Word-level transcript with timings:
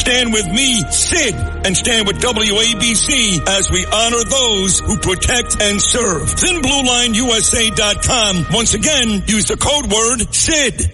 Stand 0.00 0.32
with 0.32 0.48
me, 0.48 0.80
Sid, 0.90 1.34
and 1.34 1.76
stand 1.76 2.06
with 2.06 2.22
WABC 2.22 3.46
as 3.46 3.70
we 3.70 3.84
honor 3.84 4.24
those 4.24 4.80
who 4.80 4.96
protect 4.96 5.60
and 5.60 5.78
serve. 5.78 6.22
ThinBlueLineUSA.com. 6.22 8.46
Once 8.50 8.72
again, 8.72 9.22
use 9.26 9.44
the 9.44 9.58
code 9.58 9.92
word 9.92 10.34
SID. 10.34 10.90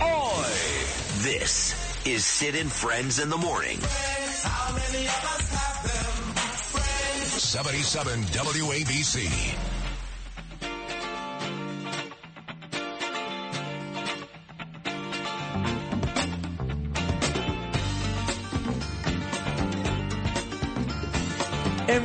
Oi! 0.00 0.44
This 1.24 1.74
is 2.06 2.24
Sid 2.24 2.54
and 2.54 2.70
Friends 2.70 3.18
in 3.18 3.28
the 3.28 3.36
Morning. 3.36 3.80
77 7.40 8.22
WABC. 8.22 9.77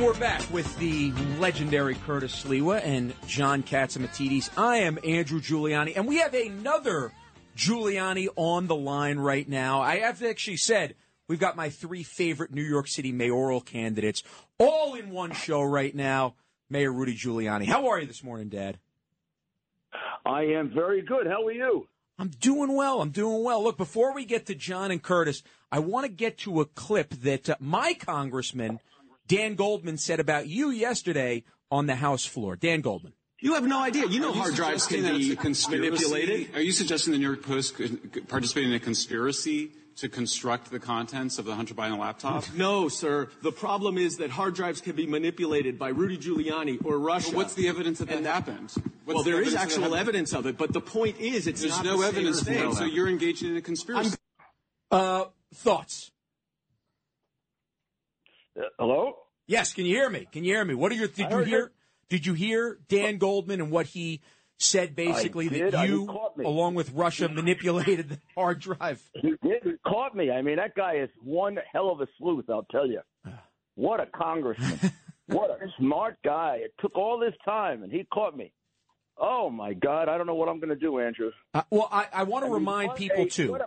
We're 0.04 0.12
back 0.20 0.42
with 0.52 0.76
the 0.76 1.12
legendary 1.38 1.94
Curtis 1.94 2.44
Sliwa 2.44 2.84
and 2.84 3.14
John 3.26 3.62
Catsimatidis. 3.62 4.50
I 4.54 4.76
am 4.80 4.98
Andrew 5.02 5.40
Giuliani, 5.40 5.94
and 5.96 6.06
we 6.06 6.18
have 6.18 6.34
another 6.34 7.10
Giuliani 7.56 8.28
on 8.36 8.66
the 8.66 8.74
line 8.74 9.18
right 9.18 9.48
now. 9.48 9.80
I 9.80 10.00
have 10.00 10.22
actually 10.22 10.58
said 10.58 10.94
we've 11.26 11.38
got 11.38 11.56
my 11.56 11.70
three 11.70 12.02
favorite 12.02 12.52
New 12.52 12.62
York 12.62 12.86
City 12.86 13.12
mayoral 13.12 13.62
candidates 13.62 14.22
all 14.58 14.92
in 14.94 15.08
one 15.08 15.32
show 15.32 15.62
right 15.62 15.94
now. 15.94 16.34
Mayor 16.68 16.92
Rudy 16.92 17.16
Giuliani. 17.16 17.64
How 17.64 17.88
are 17.88 17.98
you 17.98 18.06
this 18.06 18.22
morning, 18.22 18.50
Dad? 18.50 18.78
I 20.26 20.42
am 20.42 20.68
very 20.68 21.00
good. 21.00 21.26
How 21.26 21.46
are 21.46 21.52
you? 21.52 21.88
I'm 22.18 22.28
doing 22.28 22.76
well. 22.76 23.00
I'm 23.00 23.10
doing 23.10 23.42
well. 23.42 23.64
Look, 23.64 23.78
before 23.78 24.12
we 24.12 24.26
get 24.26 24.44
to 24.46 24.54
John 24.54 24.90
and 24.90 25.02
Curtis, 25.02 25.42
I 25.72 25.78
want 25.78 26.04
to 26.04 26.12
get 26.12 26.36
to 26.40 26.60
a 26.60 26.66
clip 26.66 27.08
that 27.22 27.48
uh, 27.48 27.56
my 27.58 27.94
congressman, 27.94 28.80
Dan 29.26 29.54
Goldman, 29.54 29.96
said 29.96 30.20
about 30.20 30.48
you 30.48 30.70
yesterday 30.70 31.44
on 31.70 31.86
the 31.86 31.96
House 31.96 32.24
floor. 32.26 32.56
Dan 32.56 32.80
Goldman. 32.80 33.14
You 33.40 33.54
have 33.54 33.64
no 33.66 33.82
idea. 33.82 34.06
You 34.06 34.20
know 34.20 34.32
you 34.32 34.40
hard 34.40 34.54
drives 34.54 34.86
can 34.86 35.02
be 35.02 35.36
manipulated. 35.70 36.54
Are 36.54 36.62
you 36.62 36.72
suggesting 36.72 37.12
the 37.12 37.18
New 37.18 37.26
York 37.26 37.42
Post 37.42 37.74
could 37.74 38.28
participate 38.28 38.64
in 38.64 38.72
a 38.72 38.80
conspiracy 38.80 39.72
to 39.96 40.08
construct 40.08 40.70
the 40.70 40.80
contents 40.80 41.38
of 41.38 41.44
the 41.44 41.54
Hunter 41.54 41.74
Biden 41.74 41.98
laptop? 41.98 42.44
No, 42.54 42.88
sir. 42.88 43.28
The 43.42 43.52
problem 43.52 43.98
is 43.98 44.16
that 44.16 44.30
hard 44.30 44.54
drives 44.54 44.80
can 44.80 44.96
be 44.96 45.06
manipulated 45.06 45.78
by 45.78 45.88
Rudy 45.88 46.16
Giuliani 46.16 46.84
or 46.84 46.98
Russia. 46.98 47.30
But 47.30 47.36
what's 47.36 47.54
the 47.54 47.68
evidence 47.68 47.98
that 47.98 48.08
that 48.08 48.16
And 48.18 48.26
happened? 48.26 48.72
What's 49.04 49.16
well, 49.16 49.22
the 49.24 49.30
there 49.32 49.42
is 49.42 49.54
actual 49.54 49.94
evidence 49.94 50.32
of 50.32 50.46
it, 50.46 50.56
but 50.56 50.72
the 50.72 50.80
point 50.80 51.18
is, 51.18 51.46
it's 51.46 51.60
There's 51.60 51.76
not 51.76 51.84
no 51.84 52.00
the 52.00 52.06
evidence 52.08 52.40
same 52.40 52.54
for 52.54 52.60
thing. 52.60 52.70
it, 52.70 52.74
so 52.76 52.84
you're 52.84 53.08
engaged 53.08 53.42
in 53.42 53.56
a 53.56 53.60
conspiracy. 53.60 54.16
Uh, 54.90 55.24
thoughts? 55.54 56.12
Uh, 58.58 58.62
hello? 58.78 59.14
Yes, 59.46 59.72
can 59.72 59.84
you 59.84 59.94
hear 59.96 60.08
me? 60.08 60.26
Can 60.32 60.44
you 60.44 60.54
hear 60.54 60.64
me? 60.64 60.74
What 60.74 60.92
are 60.92 60.94
your 60.94 61.08
did 61.08 61.30
you 61.30 61.38
hear 61.40 61.72
did 62.08 62.26
you 62.26 62.34
hear 62.34 62.78
Dan 62.88 63.18
Goldman 63.18 63.60
and 63.60 63.70
what 63.70 63.86
he 63.86 64.20
said 64.58 64.94
basically 64.94 65.48
that 65.48 65.74
I- 65.74 65.84
you 65.86 66.08
along 66.44 66.74
with 66.74 66.92
Russia 66.92 67.28
manipulated 67.32 68.08
the 68.10 68.18
hard 68.36 68.60
drive? 68.60 69.02
He 69.14 69.30
did. 69.42 69.62
He 69.64 69.72
caught 69.86 70.14
me. 70.14 70.30
I 70.30 70.42
mean, 70.42 70.56
that 70.56 70.74
guy 70.74 70.94
is 70.96 71.10
one 71.22 71.58
hell 71.72 71.90
of 71.90 72.00
a 72.00 72.06
sleuth, 72.18 72.46
I'll 72.48 72.66
tell 72.70 72.86
you. 72.86 73.00
What 73.74 74.00
a 74.00 74.06
congressman. 74.06 74.78
what 75.26 75.50
a 75.50 75.66
smart 75.78 76.16
guy. 76.24 76.58
It 76.62 76.74
took 76.80 76.94
all 76.96 77.18
this 77.18 77.34
time, 77.44 77.82
and 77.82 77.90
he 77.90 78.04
caught 78.12 78.36
me. 78.36 78.52
Oh, 79.18 79.50
my 79.50 79.74
God. 79.74 80.08
I 80.08 80.16
don't 80.16 80.26
know 80.28 80.34
what 80.36 80.48
I'm 80.48 80.58
going 80.60 80.68
to 80.70 80.76
do, 80.76 81.00
Andrew. 81.00 81.32
Uh, 81.52 81.62
well, 81.70 81.88
I, 81.90 82.06
I 82.12 82.22
want 82.22 82.44
to 82.44 82.46
I 82.46 82.50
mean, 82.50 82.58
remind 82.60 82.94
people 82.94 83.24
a- 83.24 83.28
too. 83.28 83.54
a- 83.56 83.66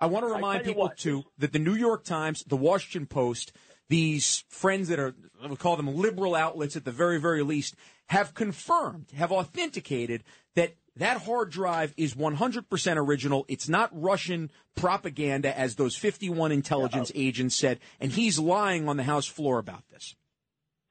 I 0.00 0.06
want 0.06 0.26
to 0.26 0.32
remind 0.32 0.64
people 0.64 0.82
what. 0.82 0.96
too 0.98 1.22
that 1.38 1.52
the 1.52 1.58
New 1.60 1.74
York 1.74 2.04
Times, 2.04 2.42
the 2.44 2.56
Washington 2.56 3.06
Post, 3.06 3.52
these 3.88 4.44
friends 4.48 4.88
that 4.88 4.98
are 4.98 5.14
we 5.48 5.56
call 5.56 5.76
them 5.76 5.94
liberal 5.96 6.34
outlets 6.34 6.76
at 6.76 6.84
the 6.84 6.92
very 6.92 7.20
very 7.20 7.42
least 7.42 7.74
have 8.08 8.34
confirmed, 8.34 9.06
have 9.16 9.32
authenticated 9.32 10.22
that 10.54 10.74
that 10.96 11.22
hard 11.22 11.50
drive 11.50 11.92
is 11.96 12.14
100% 12.14 12.96
original. 12.96 13.44
It's 13.48 13.68
not 13.68 13.90
Russian 13.92 14.50
propaganda 14.76 15.56
as 15.58 15.74
those 15.74 15.96
51 15.96 16.52
intelligence 16.52 17.10
agents 17.14 17.56
said, 17.56 17.80
and 17.98 18.12
he's 18.12 18.38
lying 18.38 18.88
on 18.88 18.96
the 18.96 19.02
House 19.02 19.26
floor 19.26 19.58
about 19.58 19.82
this. 19.90 20.14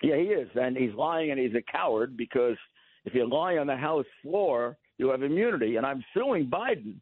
Yeah, 0.02 0.18
he 0.18 0.24
is. 0.24 0.50
And 0.56 0.76
he's 0.76 0.94
lying, 0.94 1.32
and 1.32 1.40
he's 1.40 1.56
a 1.56 1.62
coward 1.72 2.18
because 2.18 2.58
if 3.06 3.14
you 3.14 3.30
lie 3.30 3.56
on 3.58 3.68
the 3.68 3.78
House 3.78 4.06
floor, 4.22 4.78
you 4.98 5.10
have 5.10 5.24
immunity. 5.24 5.78
And 5.78 5.86
I'm 5.86 6.04
suing 6.14 6.48
Biden 6.50 6.96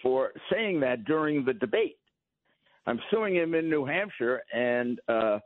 for 0.00 0.30
saying 0.52 0.80
that 0.80 1.04
during 1.04 1.44
the 1.44 1.54
debate. 1.54 1.97
I'm 2.88 3.00
suing 3.10 3.34
him 3.34 3.54
in 3.54 3.68
New 3.68 3.84
Hampshire, 3.84 4.40
and 4.50 4.98
uh, 5.08 5.40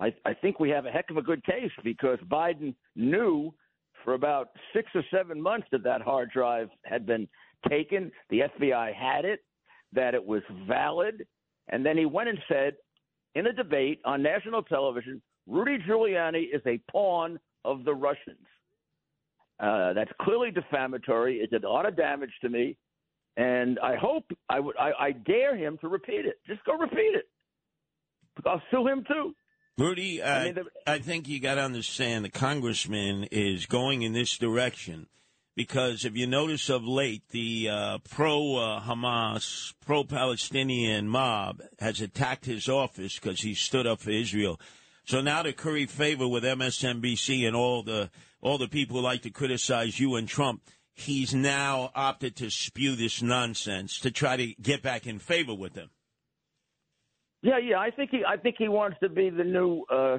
I, 0.00 0.14
I 0.24 0.32
think 0.32 0.58
we 0.58 0.70
have 0.70 0.86
a 0.86 0.90
heck 0.90 1.10
of 1.10 1.18
a 1.18 1.22
good 1.22 1.44
case 1.44 1.70
because 1.84 2.18
Biden 2.26 2.74
knew 2.94 3.52
for 4.02 4.14
about 4.14 4.48
six 4.72 4.88
or 4.94 5.02
seven 5.12 5.38
months 5.38 5.66
that 5.72 5.84
that 5.84 6.00
hard 6.00 6.30
drive 6.30 6.70
had 6.86 7.04
been 7.04 7.28
taken. 7.68 8.10
The 8.30 8.44
FBI 8.58 8.94
had 8.94 9.26
it, 9.26 9.40
that 9.92 10.14
it 10.14 10.24
was 10.24 10.40
valid, 10.66 11.26
and 11.68 11.84
then 11.84 11.98
he 11.98 12.06
went 12.06 12.30
and 12.30 12.38
said 12.48 12.76
in 13.34 13.48
a 13.48 13.52
debate 13.52 14.00
on 14.06 14.22
national 14.22 14.62
television, 14.62 15.20
Rudy 15.46 15.76
Giuliani 15.86 16.44
is 16.50 16.62
a 16.64 16.80
pawn 16.90 17.38
of 17.66 17.84
the 17.84 17.94
Russians. 17.94 18.38
Uh, 19.60 19.92
that's 19.92 20.10
clearly 20.22 20.50
defamatory. 20.50 21.40
It 21.40 21.50
did 21.50 21.64
a 21.64 21.68
lot 21.68 21.84
of 21.84 21.94
damage 21.94 22.32
to 22.40 22.48
me, 22.48 22.78
and 23.36 23.78
I 23.80 23.96
hope 23.96 24.24
I 24.48 24.60
would. 24.60 24.76
I, 24.76 24.92
I 24.98 25.12
dare 25.12 25.56
him 25.56 25.78
to 25.78 25.88
repeat 25.88 26.24
it. 26.26 26.36
Just 26.46 26.64
go 26.64 26.76
repeat 26.76 27.14
it. 27.14 27.28
I'll 28.44 28.62
sue 28.70 28.86
him 28.86 29.04
too. 29.06 29.34
Rudy, 29.78 30.22
uh, 30.22 30.28
I 30.28 30.40
I, 30.40 30.44
mean, 30.44 30.54
the- 30.86 30.98
think 31.00 31.28
you 31.28 31.38
got 31.38 31.56
to 31.56 31.62
understand 31.62 32.24
the 32.24 32.30
congressman 32.30 33.24
is 33.30 33.66
going 33.66 34.02
in 34.02 34.14
this 34.14 34.38
direction 34.38 35.06
because 35.54 36.04
if 36.04 36.16
you 36.16 36.26
notice 36.26 36.68
of 36.70 36.84
late, 36.86 37.28
the 37.30 37.68
uh, 37.70 37.98
pro 38.08 38.56
uh, 38.56 38.80
Hamas, 38.80 39.74
pro 39.84 40.04
Palestinian 40.04 41.08
mob 41.08 41.62
has 41.78 42.00
attacked 42.00 42.46
his 42.46 42.68
office 42.68 43.18
because 43.18 43.40
he 43.40 43.54
stood 43.54 43.86
up 43.86 44.00
for 44.00 44.10
Israel. 44.10 44.58
So 45.04 45.20
now 45.20 45.42
to 45.42 45.52
curry 45.52 45.86
favor 45.86 46.26
with 46.26 46.42
MSNBC 46.44 47.46
and 47.46 47.54
all 47.54 47.82
the 47.82 48.10
all 48.40 48.58
the 48.58 48.68
people 48.68 48.96
who 48.96 49.02
like 49.02 49.22
to 49.22 49.30
criticize 49.30 49.98
you 49.98 50.14
and 50.16 50.28
Trump, 50.28 50.62
he's 50.96 51.34
now 51.34 51.90
opted 51.94 52.36
to 52.36 52.50
spew 52.50 52.96
this 52.96 53.22
nonsense 53.22 54.00
to 54.00 54.10
try 54.10 54.36
to 54.36 54.54
get 54.60 54.82
back 54.82 55.06
in 55.06 55.18
favor 55.18 55.54
with 55.54 55.74
them. 55.74 55.90
Yeah, 57.42 57.58
yeah. 57.58 57.78
I 57.78 57.90
think 57.90 58.10
he. 58.10 58.22
I 58.26 58.36
think 58.36 58.56
he 58.58 58.68
wants 58.68 58.96
to 59.02 59.08
be 59.08 59.30
the 59.30 59.44
new 59.44 59.84
uh, 59.92 60.18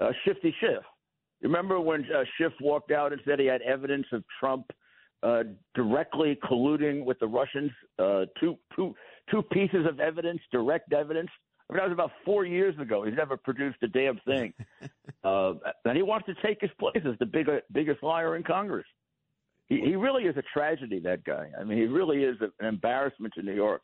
uh, 0.00 0.10
Shifty 0.24 0.52
Schiff. 0.60 0.82
Remember 1.42 1.78
when 1.78 2.00
uh, 2.04 2.24
Schiff 2.36 2.52
walked 2.60 2.90
out 2.90 3.12
and 3.12 3.20
said 3.24 3.38
he 3.38 3.46
had 3.46 3.62
evidence 3.62 4.06
of 4.12 4.24
Trump 4.40 4.66
uh, 5.22 5.44
directly 5.74 6.38
colluding 6.42 7.04
with 7.04 7.18
the 7.20 7.26
Russians? 7.26 7.70
Uh, 7.98 8.24
two, 8.40 8.56
two, 8.74 8.94
two 9.30 9.42
pieces 9.42 9.86
of 9.88 10.00
evidence, 10.00 10.40
direct 10.50 10.92
evidence. 10.92 11.28
I 11.68 11.74
mean, 11.74 11.78
that 11.78 11.88
was 11.88 11.92
about 11.92 12.12
four 12.24 12.46
years 12.46 12.76
ago. 12.78 13.04
He's 13.04 13.14
never 13.16 13.36
produced 13.36 13.78
a 13.82 13.88
damn 13.88 14.18
thing. 14.26 14.54
uh, 15.24 15.54
and 15.84 15.96
he 15.96 16.02
wants 16.02 16.26
to 16.26 16.34
take 16.44 16.58
his 16.60 16.70
place 16.80 17.02
as 17.04 17.18
the 17.18 17.26
bigger, 17.26 17.60
biggest 17.70 18.02
liar 18.02 18.34
in 18.36 18.42
Congress. 18.42 18.86
He, 19.68 19.80
he 19.80 19.96
really 19.96 20.24
is 20.24 20.36
a 20.36 20.42
tragedy. 20.52 21.00
That 21.00 21.24
guy. 21.24 21.50
I 21.58 21.64
mean, 21.64 21.78
he 21.78 21.86
really 21.86 22.22
is 22.22 22.36
an 22.40 22.66
embarrassment 22.66 23.34
to 23.34 23.42
New 23.42 23.54
York. 23.54 23.82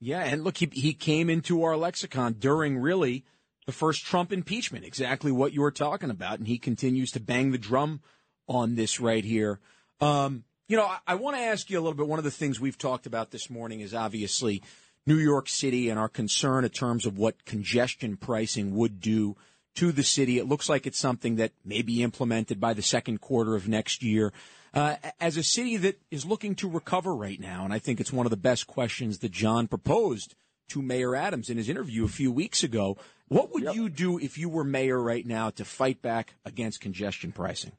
Yeah, 0.00 0.20
and 0.20 0.44
look, 0.44 0.56
he, 0.56 0.68
he 0.72 0.94
came 0.94 1.28
into 1.28 1.62
our 1.62 1.76
lexicon 1.76 2.34
during 2.34 2.78
really 2.78 3.24
the 3.66 3.72
first 3.72 4.04
Trump 4.04 4.32
impeachment, 4.32 4.84
exactly 4.84 5.30
what 5.30 5.52
you 5.52 5.60
were 5.60 5.70
talking 5.70 6.10
about, 6.10 6.38
and 6.38 6.48
he 6.48 6.58
continues 6.58 7.12
to 7.12 7.20
bang 7.20 7.50
the 7.50 7.58
drum 7.58 8.00
on 8.48 8.74
this 8.74 8.98
right 8.98 9.24
here. 9.24 9.60
Um, 10.00 10.44
you 10.68 10.76
know, 10.76 10.86
I, 10.86 10.98
I 11.06 11.14
want 11.16 11.36
to 11.36 11.42
ask 11.42 11.68
you 11.68 11.78
a 11.78 11.82
little 11.82 11.96
bit. 11.96 12.06
One 12.06 12.18
of 12.18 12.24
the 12.24 12.30
things 12.30 12.58
we've 12.58 12.78
talked 12.78 13.06
about 13.06 13.30
this 13.30 13.50
morning 13.50 13.80
is 13.80 13.92
obviously 13.92 14.62
New 15.06 15.18
York 15.18 15.48
City 15.48 15.90
and 15.90 15.98
our 15.98 16.08
concern 16.08 16.64
in 16.64 16.70
terms 16.70 17.04
of 17.04 17.18
what 17.18 17.44
congestion 17.44 18.16
pricing 18.16 18.74
would 18.74 19.00
do 19.00 19.36
to 19.74 19.92
the 19.92 20.02
city. 20.02 20.38
It 20.38 20.48
looks 20.48 20.68
like 20.68 20.86
it's 20.86 20.98
something 20.98 21.36
that 21.36 21.52
may 21.64 21.82
be 21.82 22.02
implemented 22.02 22.58
by 22.58 22.72
the 22.72 22.82
second 22.82 23.20
quarter 23.20 23.54
of 23.54 23.68
next 23.68 24.02
year. 24.02 24.32
Uh, 24.72 24.96
as 25.20 25.36
a 25.36 25.42
city 25.42 25.76
that 25.76 26.00
is 26.10 26.24
looking 26.24 26.54
to 26.54 26.68
recover 26.68 27.14
right 27.14 27.40
now, 27.40 27.64
and 27.64 27.72
I 27.72 27.80
think 27.80 28.00
it's 28.00 28.12
one 28.12 28.26
of 28.26 28.30
the 28.30 28.36
best 28.36 28.66
questions 28.66 29.18
that 29.18 29.32
John 29.32 29.66
proposed 29.66 30.36
to 30.68 30.80
Mayor 30.80 31.16
Adams 31.16 31.50
in 31.50 31.56
his 31.56 31.68
interview 31.68 32.04
a 32.04 32.08
few 32.08 32.30
weeks 32.30 32.62
ago. 32.62 32.96
What 33.26 33.52
would 33.52 33.74
you 33.74 33.88
do 33.88 34.18
if 34.18 34.38
you 34.38 34.48
were 34.48 34.64
mayor 34.64 35.00
right 35.00 35.26
now 35.26 35.50
to 35.50 35.64
fight 35.64 36.00
back 36.02 36.34
against 36.44 36.80
congestion 36.80 37.32
pricing? 37.32 37.72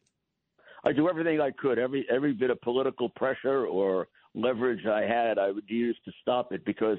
I 0.83 0.91
do 0.91 1.09
everything 1.09 1.39
I 1.39 1.51
could. 1.51 1.79
Every 1.79 2.05
every 2.09 2.33
bit 2.33 2.49
of 2.49 2.59
political 2.61 3.09
pressure 3.09 3.65
or 3.65 4.07
leverage 4.33 4.85
I 4.85 5.01
had, 5.01 5.37
I 5.37 5.51
would 5.51 5.65
use 5.67 5.97
to 6.05 6.11
stop 6.21 6.51
it 6.51 6.65
because 6.65 6.97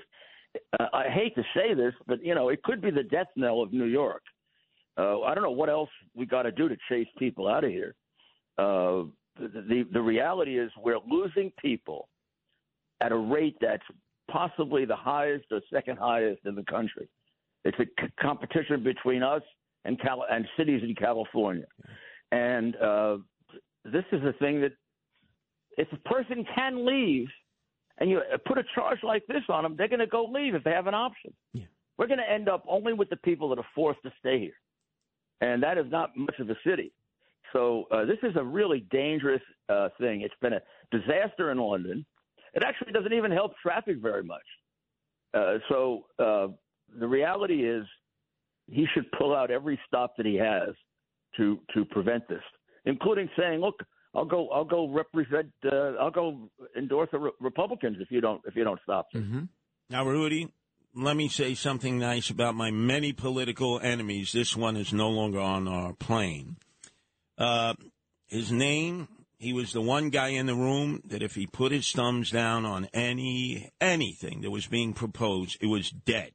uh, 0.79 0.87
I 0.93 1.09
hate 1.09 1.35
to 1.35 1.43
say 1.55 1.75
this, 1.75 1.93
but 2.07 2.25
you 2.25 2.35
know 2.35 2.49
it 2.49 2.63
could 2.63 2.81
be 2.81 2.91
the 2.91 3.03
death 3.03 3.29
knell 3.37 3.63
of 3.63 3.73
New 3.73 3.87
York. 3.87 4.23
Uh, 4.97 5.23
I 5.23 5.35
don't 5.35 5.43
know 5.43 5.51
what 5.51 5.69
else 5.69 5.91
we 6.15 6.27
got 6.27 6.43
to 6.43 6.53
do 6.53 6.69
to 6.69 6.77
chase 6.89 7.09
people 7.19 7.49
out 7.49 7.65
of 7.65 7.71
here. 7.71 7.95
Uh, 8.59 9.05
the, 9.39 9.49
the 9.49 9.87
the 9.93 10.01
reality 10.01 10.59
is 10.59 10.71
we're 10.83 10.99
losing 11.09 11.53
people 11.61 12.09
at 13.01 13.13
a 13.13 13.17
rate 13.17 13.57
that's 13.61 13.83
possibly 14.31 14.85
the 14.85 14.97
highest 14.97 15.47
or 15.51 15.61
second 15.73 15.99
highest 15.99 16.41
in 16.45 16.55
the 16.55 16.65
country. 16.65 17.09
It's 17.65 17.79
a 17.79 17.85
c- 17.85 18.09
competition 18.21 18.83
between 18.83 19.23
us 19.23 19.43
and 19.85 20.01
Cal- 20.01 20.27
and 20.31 20.47
cities 20.57 20.83
in 20.83 20.95
California, 20.95 21.67
and 22.31 22.77
uh, 22.77 23.19
this 23.85 24.05
is 24.13 24.23
a 24.25 24.33
thing 24.35 24.61
that 24.61 24.73
if 25.79 25.89
a 25.93 26.09
person 26.09 26.45
can 26.55 26.87
leave 26.87 27.29
and 27.99 28.11
you 28.11 28.21
put 28.47 28.59
a 28.59 28.65
charge 28.75 28.99
like 29.03 29.27
this 29.27 29.43
on 29.49 29.63
them, 29.63 29.75
they're 29.77 29.89
going 29.89 30.01
to 30.01 30.07
go 30.07 30.25
leave 30.25 30.55
if 30.55 30.65
they 30.65 30.71
have 30.71 30.87
an 30.87 30.95
option. 30.95 31.33
Yeah. 31.53 31.65
We're 31.99 32.07
going 32.07 32.19
to 32.19 32.31
end 32.31 32.49
up 32.49 32.65
only 32.69 32.93
with 32.93 33.11
the 33.11 33.17
people 33.17 33.49
that 33.51 33.59
are 33.59 33.67
forced 33.75 34.03
to 34.03 34.13
stay 34.19 34.39
here, 34.39 34.59
and 35.41 35.63
that 35.63 35.79
is 35.79 35.87
not 35.91 36.17
much 36.17 36.35
of 36.39 36.51
a 36.51 36.57
city. 36.67 36.93
So 37.53 37.85
uh, 37.91 38.05
this 38.05 38.19
is 38.23 38.35
a 38.37 38.45
really 38.45 38.87
dangerous 38.91 39.43
uh, 39.69 39.89
thing. 40.01 40.23
It's 40.23 40.35
been 40.41 40.55
a 40.55 40.61
disaster 40.91 41.51
in 41.51 41.59
London. 41.59 42.05
It 42.55 42.63
actually 42.65 42.93
doesn't 42.93 43.13
even 43.13 43.31
help 43.31 43.53
traffic 43.63 43.97
very 44.01 44.23
much. 44.23 44.43
Uh, 45.35 45.59
so 45.69 46.05
uh, 46.19 46.49
the 46.99 47.07
reality 47.07 47.69
is, 47.69 47.85
he 48.71 48.87
should 48.95 49.11
pull 49.19 49.35
out 49.35 49.51
every 49.51 49.79
stop 49.87 50.17
that 50.17 50.27
he 50.27 50.37
has 50.37 50.75
to 51.37 51.59
to 51.75 51.85
prevent 51.87 52.29
this, 52.29 52.43
including 52.85 53.29
saying, 53.37 53.61
"Look, 53.61 53.83
I'll 54.15 54.25
go, 54.25 54.49
I'll 54.51 54.65
go 54.65 54.89
represent, 54.89 55.53
uh, 55.65 55.93
I'll 56.01 56.11
go 56.11 56.51
endorse 56.77 57.09
the 57.13 57.19
re- 57.19 57.31
Republicans 57.41 57.97
if 58.01 58.11
you 58.11 58.21
don't 58.21 58.43
if 58.47 58.55
you 58.55 58.65
don't 58.65 58.81
stop. 58.83 59.09
Mm-hmm. 59.15 59.45
Now, 59.89 60.07
Rudy, 60.07 60.53
let 60.95 61.17
me 61.17 61.29
say 61.29 61.55
something 61.55 61.99
nice 61.99 62.31
about 62.31 62.55
my 62.55 62.71
many 62.71 63.13
political 63.13 63.81
enemies. 63.81 64.33
This 64.33 64.57
one 64.57 64.77
is 64.77 64.93
no 64.93 65.09
longer 65.09 65.41
on 65.41 65.67
our 65.67 65.95
plane. 65.95 66.57
Uh, 67.39 67.75
his 68.27 68.51
name, 68.53 69.09
he 69.39 69.53
was 69.53 69.73
the 69.73 69.81
one 69.81 70.11
guy 70.11 70.29
in 70.29 70.47
the 70.47 70.55
room 70.55 71.03
that 71.07 71.23
if 71.23 71.35
he 71.35 71.47
put 71.47 71.73
his 71.73 71.91
thumbs 71.91 72.31
down 72.31 72.65
on 72.65 72.89
any 72.95 73.71
anything 73.81 74.43
that 74.43 74.51
was 74.51 74.67
being 74.67 74.93
proposed, 74.93 75.59
it 75.61 75.67
was 75.67 75.91
dead. 75.91 76.33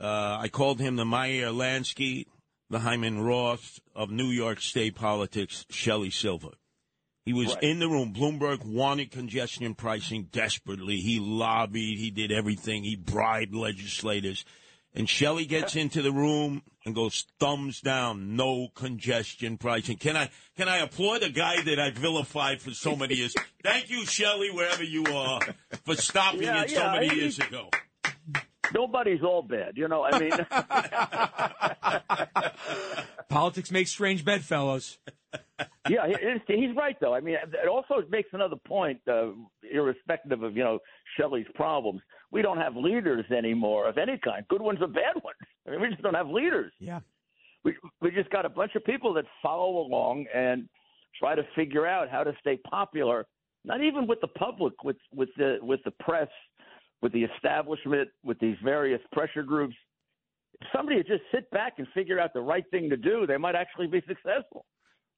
Uh, 0.00 0.38
I 0.40 0.48
called 0.48 0.80
him 0.80 0.96
the 0.96 1.04
Meyer 1.04 1.48
Lansky, 1.48 2.26
the 2.70 2.80
Hyman 2.80 3.20
Roth 3.22 3.80
of 3.94 4.10
New 4.10 4.28
York 4.28 4.60
State 4.60 4.94
politics, 4.94 5.66
Shelley 5.70 6.10
Silver. 6.10 6.52
He 7.26 7.32
was 7.34 7.48
Right. 7.54 7.62
in 7.64 7.78
the 7.80 7.88
room. 7.88 8.14
Bloomberg 8.14 8.64
wanted 8.64 9.10
congestion 9.10 9.74
pricing 9.74 10.24
desperately. 10.32 10.96
He 10.96 11.20
lobbied. 11.20 11.98
He 11.98 12.10
did 12.10 12.32
everything. 12.32 12.82
He 12.82 12.96
bribed 12.96 13.54
legislators. 13.54 14.44
And 14.94 15.08
Shelley 15.08 15.46
gets 15.46 15.76
into 15.76 16.02
the 16.02 16.10
room 16.10 16.62
and 16.84 16.94
goes 16.94 17.24
thumbs 17.38 17.80
down, 17.80 18.34
no 18.34 18.68
congestion 18.74 19.56
pricing. 19.56 19.96
Can 19.98 20.16
I 20.16 20.30
can 20.56 20.68
I 20.68 20.78
applaud 20.78 21.22
a 21.22 21.30
guy 21.30 21.60
that 21.62 21.78
I 21.78 21.90
vilified 21.90 22.60
for 22.60 22.72
so 22.72 22.96
many 22.96 23.14
years? 23.14 23.34
Thank 23.62 23.88
you, 23.88 24.04
Shelley, 24.04 24.50
wherever 24.50 24.82
you 24.82 25.04
are, 25.04 25.40
for 25.84 25.94
stopping 25.94 26.42
Yeah, 26.42 26.62
it 26.64 26.70
so 26.70 26.80
yeah, 26.80 26.92
many 26.92 27.08
he- 27.08 27.20
years 27.20 27.38
ago. 27.38 27.68
Nobody's 28.74 29.22
all 29.22 29.42
bad, 29.42 29.72
you 29.76 29.88
know. 29.88 30.04
I 30.04 30.18
mean, 30.18 30.30
Politics 33.28 33.70
makes 33.70 33.90
strange 33.90 34.24
bedfellows. 34.24 34.98
yeah, 35.88 36.06
he's 36.48 36.76
right 36.76 36.96
though. 37.00 37.14
I 37.14 37.20
mean, 37.20 37.34
it 37.34 37.68
also 37.68 38.02
makes 38.08 38.28
another 38.32 38.56
point, 38.66 39.00
uh, 39.08 39.28
irrespective 39.72 40.42
of 40.42 40.56
you 40.56 40.64
know 40.64 40.78
Shelley's 41.18 41.46
problems. 41.54 42.00
We 42.32 42.42
don't 42.42 42.58
have 42.58 42.76
leaders 42.76 43.24
anymore 43.30 43.88
of 43.88 43.98
any 43.98 44.18
kind, 44.18 44.46
good 44.48 44.62
ones 44.62 44.78
or 44.80 44.86
bad 44.86 45.16
ones. 45.24 45.36
I 45.66 45.70
mean, 45.70 45.80
we 45.80 45.88
just 45.88 46.02
don't 46.02 46.14
have 46.14 46.28
leaders. 46.28 46.72
Yeah. 46.78 47.00
We 47.64 47.74
we 48.00 48.10
just 48.10 48.30
got 48.30 48.46
a 48.46 48.48
bunch 48.48 48.74
of 48.74 48.84
people 48.84 49.12
that 49.14 49.24
follow 49.42 49.78
along 49.78 50.26
and 50.34 50.68
try 51.18 51.34
to 51.34 51.42
figure 51.54 51.86
out 51.86 52.08
how 52.08 52.24
to 52.24 52.32
stay 52.40 52.56
popular. 52.58 53.26
Not 53.64 53.82
even 53.82 54.06
with 54.06 54.20
the 54.20 54.28
public, 54.28 54.84
with 54.84 54.96
with 55.12 55.28
the 55.36 55.58
with 55.60 55.80
the 55.84 55.90
press, 55.90 56.28
with 57.02 57.12
the 57.12 57.24
establishment, 57.24 58.08
with 58.24 58.38
these 58.38 58.56
various 58.64 59.00
pressure 59.12 59.42
groups. 59.42 59.74
If 60.60 60.68
somebody 60.74 60.96
would 60.96 61.06
just 61.06 61.22
sit 61.32 61.50
back 61.50 61.74
and 61.78 61.86
figure 61.94 62.18
out 62.18 62.32
the 62.32 62.40
right 62.40 62.64
thing 62.70 62.88
to 62.90 62.96
do, 62.96 63.26
they 63.26 63.36
might 63.36 63.54
actually 63.54 63.86
be 63.86 64.02
successful. 64.06 64.64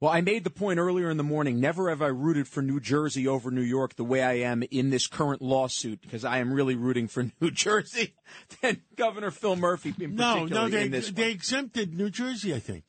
Well, 0.03 0.11
I 0.11 0.21
made 0.21 0.43
the 0.43 0.51
point 0.51 0.81
earlier 0.81 1.11
in 1.11 1.17
the 1.17 1.23
morning. 1.23 1.61
Never 1.61 1.89
have 1.89 2.03
I 2.03 2.09
rooted 2.09 2.49
for 2.49 2.61
New 2.61 2.81
Jersey 2.81 3.29
over 3.29 3.53
New 3.53 3.63
York 3.63 3.95
the 3.95 4.03
way 4.03 4.21
I 4.21 4.33
am 4.51 4.65
in 4.73 4.91
this 4.91 5.07
current 5.07 5.41
lawsuit 5.41 6.01
because 6.03 6.25
I 6.25 6.39
am 6.39 6.53
really 6.53 6.75
rooting 6.75 7.07
for 7.07 7.31
New 7.41 7.53
Jersey 7.53 8.13
than 8.61 8.83
Governor 8.97 9.31
Phil 9.31 9.55
Murphy 9.55 9.95
in 10.01 10.17
No, 10.17 10.41
particular 10.41 10.63
no, 10.63 10.69
they 10.69 10.87
in 10.87 10.91
this. 10.91 11.13
they 11.13 11.31
exempted 11.31 11.97
New 11.97 12.11
Jersey. 12.11 12.53
I 12.53 12.59
think 12.59 12.83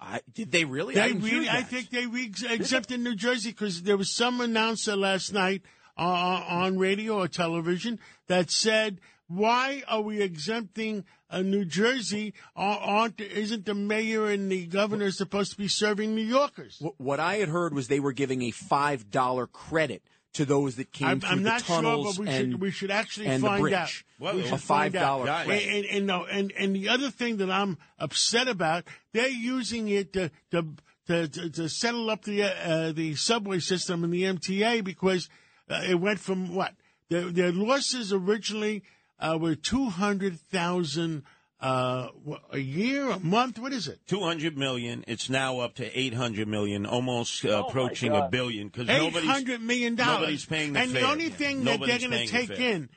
I, 0.00 0.22
did 0.32 0.50
they 0.50 0.64
really? 0.64 0.98
I 0.98 1.08
they 1.08 1.18
hear 1.18 1.40
really. 1.40 1.50
I 1.50 1.60
think 1.60 1.90
they 1.90 2.06
re- 2.06 2.32
exempted 2.48 3.00
New 3.00 3.16
Jersey 3.16 3.50
because 3.50 3.82
there 3.82 3.98
was 3.98 4.10
some 4.10 4.40
announcer 4.40 4.96
last 4.96 5.34
night 5.34 5.60
uh, 5.98 6.00
on 6.48 6.78
radio 6.78 7.18
or 7.18 7.28
television 7.28 7.98
that 8.28 8.50
said, 8.50 9.02
"Why 9.30 9.82
are 9.86 10.00
we 10.02 10.20
exempting 10.20 11.04
uh, 11.30 11.42
New 11.42 11.64
Jersey? 11.64 12.34
Uh, 12.56 12.78
aren't 12.80 13.20
isn't 13.20 13.64
the 13.64 13.74
mayor 13.74 14.26
and 14.26 14.50
the 14.50 14.66
governor 14.66 15.10
supposed 15.12 15.52
to 15.52 15.56
be 15.56 15.68
serving 15.68 16.14
New 16.14 16.24
Yorkers?" 16.24 16.78
What- 16.80 17.00
What 17.00 17.20
I 17.20 17.36
had 17.36 17.48
heard 17.48 17.72
was 17.72 17.86
they 17.88 18.00
were 18.00 18.12
giving 18.12 18.42
a 18.42 18.50
five 18.50 19.10
dollar 19.10 19.46
credit 19.46 20.02
to 20.32 20.44
those 20.44 20.76
that 20.76 20.92
came 20.92 21.08
I'm, 21.08 21.20
through 21.20 21.28
I'm 21.30 21.42
the 21.42 21.50
not 21.50 21.64
sure, 21.64 21.76
tunnels 21.76 22.16
but 22.18 22.26
we 22.26 22.32
and 22.32 22.52
should 22.52 22.60
we 22.60 22.70
should 22.70 22.90
actually 22.90 23.26
and 23.26 23.42
the 23.42 23.48
find 23.48 23.60
bridge. 23.62 23.74
out. 23.74 23.90
Well, 24.18 24.34
we 24.36 24.42
a 24.42 24.48
should 24.48 24.60
find 24.60 24.94
out. 24.96 25.26
$5 25.26 25.42
And, 25.50 25.50
and, 25.50 25.84
and 25.86 26.06
no, 26.06 26.24
and 26.24 26.52
and 26.58 26.74
the 26.76 26.88
other 26.88 27.10
thing 27.10 27.38
that 27.38 27.50
I'm 27.50 27.78
upset 27.98 28.48
about, 28.48 28.84
they're 29.12 29.28
using 29.28 29.88
it 29.88 30.12
to 30.14 30.30
to 30.50 30.66
to, 31.06 31.26
to, 31.28 31.50
to 31.50 31.68
settle 31.68 32.10
up 32.10 32.22
the 32.24 32.42
uh, 32.44 32.92
the 32.92 33.14
subway 33.16 33.58
system 33.60 34.04
and 34.04 34.12
the 34.12 34.22
MTA 34.24 34.84
because 34.84 35.28
uh, 35.68 35.82
it 35.88 35.96
went 36.00 36.20
from 36.20 36.54
what 36.54 36.74
their 37.08 37.30
their 37.32 37.52
losses 37.52 38.12
originally 38.12 38.82
uh, 39.20 39.38
were 39.40 39.54
two 39.54 39.86
hundred 39.86 40.38
thousand 40.40 41.22
uh, 41.60 42.08
a 42.52 42.58
year, 42.58 43.10
a 43.10 43.18
month. 43.20 43.58
What 43.58 43.72
is 43.74 43.86
it? 43.86 44.00
200 44.06 44.56
million. 44.56 45.04
It's 45.06 45.28
now 45.28 45.58
up 45.58 45.74
to 45.74 45.98
800 46.00 46.48
million, 46.48 46.86
almost 46.86 47.44
uh, 47.44 47.48
Oh, 47.50 47.66
approaching 47.68 48.12
a 48.16 48.28
billion 48.30 48.68
because 48.68 48.88
Eight 48.88 48.96
nobody's 48.98 49.28
hundred 49.28 49.60
million 49.60 49.94
dollars. 49.94 50.20
nobody's 50.20 50.46
paying 50.46 50.72
the 50.72 50.80
and 50.80 50.90
fare. 50.92 51.02
the 51.02 51.06
only 51.08 51.24
Yeah. 51.26 51.30
thing 51.34 51.64
that 51.64 51.72
Nobody's 51.72 52.00
they're 52.00 52.08
going 52.10 52.26
to 52.26 52.32
take 52.32 52.48
fare. 52.48 52.72
in, 52.72 52.88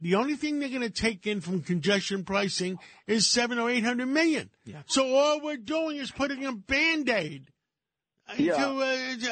the 0.00 0.14
only 0.14 0.36
thing 0.36 0.60
they're 0.60 0.68
going 0.68 0.82
to 0.82 0.90
take 0.90 1.26
in 1.26 1.40
from 1.40 1.62
congestion 1.62 2.22
pricing 2.22 2.78
is 3.08 3.28
seven 3.28 3.58
or 3.58 3.68
eight 3.68 3.82
hundred 3.84 4.06
million. 4.06 4.50
Yeah. 4.64 4.82
So 4.86 5.16
all 5.16 5.40
we're 5.40 5.56
doing 5.56 5.96
is 5.96 6.12
putting 6.12 6.44
a 6.46 6.52
band 6.52 7.08
aid 7.08 7.48
Yeah. 8.38 8.54
to 8.56 8.68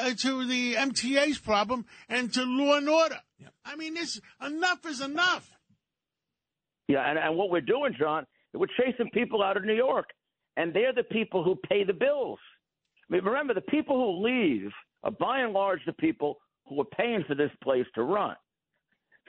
uh, 0.01 0.15
to 0.15 0.47
the 0.47 0.75
MTA's 0.75 1.39
problem 1.39 1.87
and 2.09 2.33
to 2.35 2.43
law 2.43 2.77
and 2.77 2.89
order. 2.89 3.21
Yeah. 3.39 3.49
I 3.65 3.77
mean, 3.77 3.95
this 3.95 4.21
enough 4.45 4.85
is 4.85 5.01
enough. 5.01 5.49
Yeah, 6.91 7.09
and, 7.09 7.17
and 7.21 7.37
what 7.37 7.51
we're 7.51 7.61
doing, 7.61 7.95
John, 7.97 8.27
we're 8.53 8.67
chasing 8.77 9.09
people 9.15 9.45
out 9.45 9.57
of 9.57 9.65
New 9.65 9.75
York, 9.75 10.07
and 10.57 10.75
they're 10.75 10.93
the 10.93 11.05
people 11.05 11.45
who 11.45 11.55
pay 11.69 11.85
the 11.85 11.93
bills. 11.93 12.41
I 13.09 13.15
mean, 13.15 13.25
remember, 13.25 13.55
the 13.55 13.61
people 13.61 13.97
who 13.97 14.27
leave 14.27 14.73
are 15.05 15.13
by 15.13 15.39
and 15.39 15.53
large 15.53 15.79
the 15.87 15.93
people 15.93 16.39
who 16.67 16.81
are 16.81 16.97
paying 16.97 17.23
for 17.29 17.37
this 17.37 17.53
place 17.63 17.87
to 17.95 18.03
run. 18.03 18.35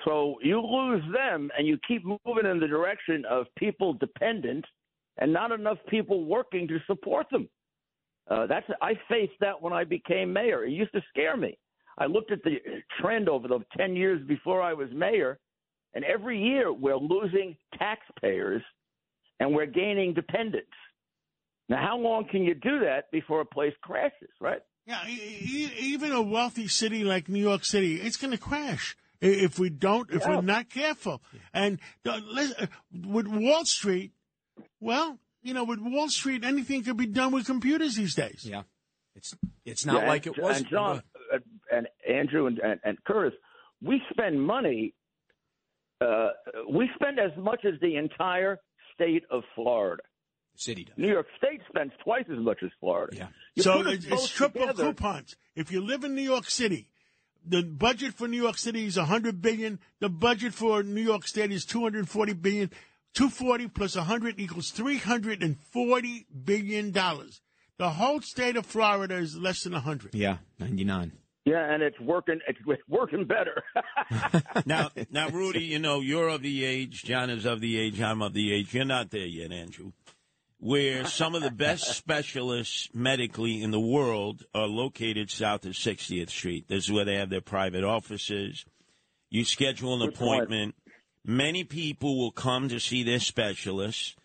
So 0.06 0.38
you 0.42 0.60
lose 0.60 1.04
them, 1.14 1.52
and 1.56 1.68
you 1.68 1.78
keep 1.88 2.04
moving 2.04 2.50
in 2.50 2.60
the 2.60 2.68
direction 2.68 3.26
of 3.30 3.46
people 3.60 3.94
dependent 3.94 4.66
and 5.20 5.32
not 5.32 5.52
enough 5.52 5.78
people 5.88 6.26
working 6.26 6.68
to 6.68 6.80
support 6.88 7.28
them. 7.32 7.48
Uh, 8.28 8.48
that's 8.48 8.66
I 8.82 8.94
faced 9.08 9.34
that 9.40 9.62
when 9.62 9.72
I 9.72 9.84
became 9.84 10.34
mayor. 10.34 10.66
It 10.66 10.72
used 10.72 10.94
to 10.94 11.02
scare 11.10 11.38
me. 11.38 11.60
I 12.00 12.08
looked 12.08 12.32
at 12.32 12.42
the 12.44 12.58
trend 13.00 13.30
over 13.30 13.48
the 13.48 13.60
ten 13.78 13.96
years 13.96 14.20
before 14.28 14.64
I 14.64 14.74
was 14.74 14.90
mayor, 14.92 15.38
and 15.94 16.04
every 16.06 16.42
year 16.42 16.72
we're 16.72 16.98
losing 16.98 17.56
taxpayers 17.78 18.62
and 19.40 19.54
we're 19.54 19.66
gaining 19.66 20.14
dependents. 20.14 20.68
Now, 21.70 21.78
how 21.86 21.98
long 21.98 22.26
can 22.30 22.44
you 22.44 22.54
do 22.54 22.80
that 22.82 23.10
before 23.12 23.42
a 23.42 23.46
place 23.46 23.74
crashes, 23.82 24.30
right? 24.40 24.62
Yeah, 24.86 25.00
e- 25.08 25.12
e- 25.42 25.72
even 25.80 26.12
a 26.12 26.22
wealthy 26.22 26.68
city 26.68 27.04
like 27.04 27.30
New 27.30 27.40
York 27.42 27.64
City, 27.64 27.96
it's 28.02 28.18
going 28.18 28.32
to 28.32 28.38
crash 28.38 28.96
if 29.22 29.60
we 29.60 29.70
don't, 29.70 30.10
if 30.12 30.22
Yeah. 30.22 30.36
we're 30.38 30.42
not 30.42 30.70
careful. 30.70 31.22
And 31.54 31.80
uh, 32.06 32.20
lis- 32.26 32.54
uh, 32.60 32.66
with 33.06 33.28
Wall 33.28 33.64
Street, 33.66 34.12
well, 34.80 35.20
you 35.44 35.54
know, 35.54 35.64
with 35.64 35.80
Wall 35.80 36.10
Street, 36.10 36.44
anything 36.44 36.84
could 36.84 36.98
be 36.98 37.06
done 37.06 37.32
with 37.32 37.46
computers 37.46 37.96
these 37.96 38.16
days. 38.16 38.44
Yeah, 38.44 38.64
it's 39.16 39.34
it's 39.66 39.86
not 39.86 40.02
Yeah, 40.04 40.08
like 40.10 40.26
and, 40.26 40.38
it 40.38 40.44
was. 40.44 40.58
And 40.58 40.68
John, 40.70 41.04
uh, 41.34 41.38
and 41.72 41.88
Andrew, 42.10 42.48
and, 42.48 42.60
and, 42.60 42.80
and 42.84 43.04
Curtis, 43.04 43.38
we 43.82 44.02
spend 44.12 44.42
money 44.42 44.94
uh, 46.02 46.30
we 46.70 46.90
spend 46.96 47.20
as 47.20 47.32
much 47.38 47.64
as 47.66 47.80
the 47.82 47.96
entire 47.96 48.60
state 48.94 49.24
of 49.30 49.44
Florida. 49.56 50.04
City 50.56 50.84
does. 50.84 50.98
New 50.98 51.08
York 51.08 51.28
State 51.38 51.62
spends 51.70 51.94
twice 52.04 52.26
as 52.32 52.40
much 52.40 52.58
as 52.64 52.70
Florida. 52.80 53.16
Yeah. 53.16 53.28
You 53.56 53.64
so 53.64 53.88
it's, 53.88 54.06
it's 54.06 54.28
triple 54.28 54.62
together- 54.62 54.84
coupons. 54.84 55.36
If 55.56 55.72
you 55.72 55.82
live 55.82 56.04
in 56.04 56.14
New 56.14 56.22
York 56.22 56.50
City, 56.50 56.90
the 57.46 57.64
budget 57.64 58.14
for 58.14 58.28
New 58.28 58.42
York 58.42 58.58
City 58.58 58.86
is 58.86 58.98
100 58.98 59.42
billion. 59.42 59.80
The 60.00 60.10
budget 60.10 60.54
for 60.54 60.84
New 60.84 61.02
York 61.02 61.28
State 61.28 61.52
is 61.52 61.66
240 61.66 62.34
billion. 62.34 62.70
240 63.14 63.68
plus 63.70 63.96
100 63.96 64.40
equals 64.40 64.70
340 64.72 66.26
billion 66.44 66.92
dollars. 66.92 67.42
The 67.78 67.90
whole 67.90 68.22
state 68.22 68.56
of 68.58 68.66
Florida 68.66 69.16
is 69.16 69.36
less 69.38 69.64
than 69.64 69.74
100. 69.74 70.14
Yeah, 70.14 70.38
99. 70.60 71.14
Yeah, 71.46 71.74
and 71.74 71.82
it's 71.82 72.00
working. 72.00 72.40
It's 72.48 72.60
working 72.88 73.26
better. 73.26 73.64
now, 74.66 74.90
now, 75.12 75.30
Rudy, 75.30 75.64
you 75.64 75.80
know 75.80 76.00
you're 76.00 76.30
of 76.30 76.44
the 76.44 76.64
age. 76.64 77.04
John 77.04 77.30
is 77.30 77.46
of 77.46 77.62
the 77.62 77.80
age. 77.80 78.00
I'm 78.00 78.22
of 78.22 78.34
the 78.34 78.54
age. 78.54 78.74
You're 78.74 78.86
not 78.86 79.10
there 79.10 79.26
yet, 79.26 79.52
Andrew. 79.52 79.92
Where 80.60 81.06
some 81.06 81.34
of 81.34 81.42
the 81.42 81.50
best 81.50 81.86
specialists 81.98 82.90
medically 82.94 83.64
in 83.64 83.72
the 83.72 83.80
world 83.80 84.46
are 84.54 84.68
located 84.68 85.32
south 85.32 85.66
of 85.66 85.72
60th 85.72 86.30
Street. 86.30 86.68
This 86.68 86.84
is 86.84 86.92
where 86.92 87.06
they 87.06 87.16
have 87.16 87.32
their 87.32 87.42
private 87.42 87.84
offices. 87.84 88.64
You 89.32 89.44
schedule 89.44 89.96
an 89.96 90.10
Good 90.10 90.16
point. 90.16 90.44
appointment. 90.44 90.76
Many 91.26 91.64
people 91.64 92.20
will 92.20 92.32
come 92.32 92.70
to 92.70 92.80
see 92.80 93.02
their 93.02 93.20
specialist. 93.20 94.16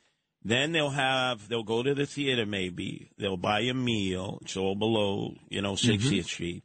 Then 0.45 0.73
they'll 0.73 0.91
have 0.91 1.49
they'll 1.49 1.63
go 1.63 1.83
to 1.83 1.95
the 1.95 2.07
theater. 2.07 2.45
Maybe 2.45 3.11
they'll 3.17 3.39
buy 3.39 3.61
a 3.61 3.75
meal. 3.75 4.39
It's 4.43 4.57
all 4.57 4.75
below 4.75 5.35
you 5.49 5.63
know 5.63 5.73
mm-hmm. 5.73 5.91
60th 5.91 6.25
Street. 6.25 6.63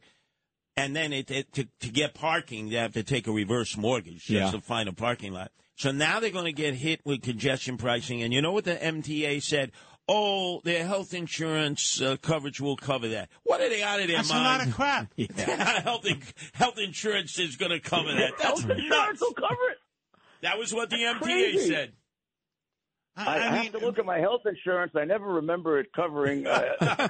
And 0.76 0.96
then 0.96 1.12
it, 1.12 1.30
it, 1.30 1.52
to, 1.54 1.68
to 1.80 1.88
get 1.88 2.14
parking, 2.14 2.70
they 2.70 2.76
have 2.76 2.94
to 2.94 3.02
take 3.02 3.26
a 3.26 3.32
reverse 3.32 3.76
mortgage 3.76 4.24
just 4.24 4.30
Yeah. 4.30 4.50
to 4.50 4.60
find 4.60 4.88
a 4.88 4.92
parking 4.92 5.32
lot. 5.32 5.52
So 5.76 5.90
now 5.92 6.20
they're 6.20 6.30
going 6.30 6.46
to 6.46 6.52
get 6.52 6.74
hit 6.74 7.00
with 7.04 7.22
congestion 7.22 7.76
pricing. 7.76 8.22
And 8.22 8.32
you 8.32 8.40
know 8.40 8.52
what 8.52 8.64
the 8.64 8.76
MTA 8.76 9.42
said? 9.42 9.72
Oh, 10.08 10.60
their 10.64 10.84
health 10.86 11.14
insurance 11.14 12.00
uh, 12.00 12.16
coverage 12.22 12.60
will 12.60 12.76
cover 12.76 13.08
that. 13.08 13.28
What 13.44 13.60
are 13.60 13.68
they 13.68 13.82
out 13.82 14.00
of 14.00 14.08
their 14.08 14.16
That's 14.16 14.30
a 14.30 14.34
lot 14.34 14.66
of 14.66 14.74
crap. 14.74 15.12
health, 15.38 16.04
in- 16.06 16.22
health 16.54 16.78
insurance 16.78 17.38
is 17.38 17.56
going 17.56 17.70
to 17.70 17.80
cover 17.80 18.12
that. 18.12 18.32
That's 18.38 18.62
Health 18.62 18.70
insurance 18.70 19.20
will 19.20 19.34
cover 19.34 19.70
it. 19.70 19.78
That 20.42 20.58
was 20.58 20.74
what 20.74 20.90
the 20.90 20.96
MTA 20.96 21.20
crazy. 21.20 21.68
said. 21.68 21.92
I, 23.16 23.36
I 23.36 23.56
have 23.56 23.72
to 23.72 23.78
look 23.78 23.98
at 23.98 24.06
my 24.06 24.18
health 24.18 24.42
insurance. 24.46 24.92
I 24.94 25.04
never 25.04 25.26
remember 25.26 25.78
it 25.78 25.92
covering 25.92 26.46
uh, 26.46 27.08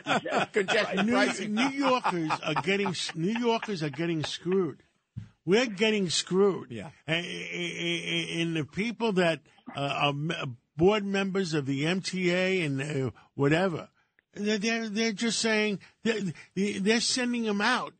Congestion 0.52 1.06
New, 1.06 1.12
pricing. 1.12 1.54
New 1.54 1.68
Yorkers 1.68 2.30
are 2.44 2.54
getting 2.62 2.94
New 3.14 3.38
Yorkers 3.38 3.82
are 3.82 3.90
getting 3.90 4.24
screwed. 4.24 4.82
We're 5.44 5.66
getting 5.66 6.08
screwed. 6.10 6.70
Yeah. 6.70 6.90
And, 7.06 7.24
and 7.26 8.56
the 8.56 8.64
people 8.64 9.12
that 9.12 9.40
uh, 9.76 10.12
are 10.12 10.14
board 10.76 11.04
members 11.04 11.54
of 11.54 11.66
the 11.66 11.84
MTA 11.84 12.64
and 12.64 12.82
uh, 12.82 13.10
whatever, 13.34 13.88
they're, 14.34 14.58
they're 14.58 14.88
they're 14.88 15.12
just 15.12 15.38
saying 15.38 15.80
they're, 16.02 16.32
they're 16.54 17.00
sending 17.00 17.44
them 17.44 17.60
out, 17.60 17.92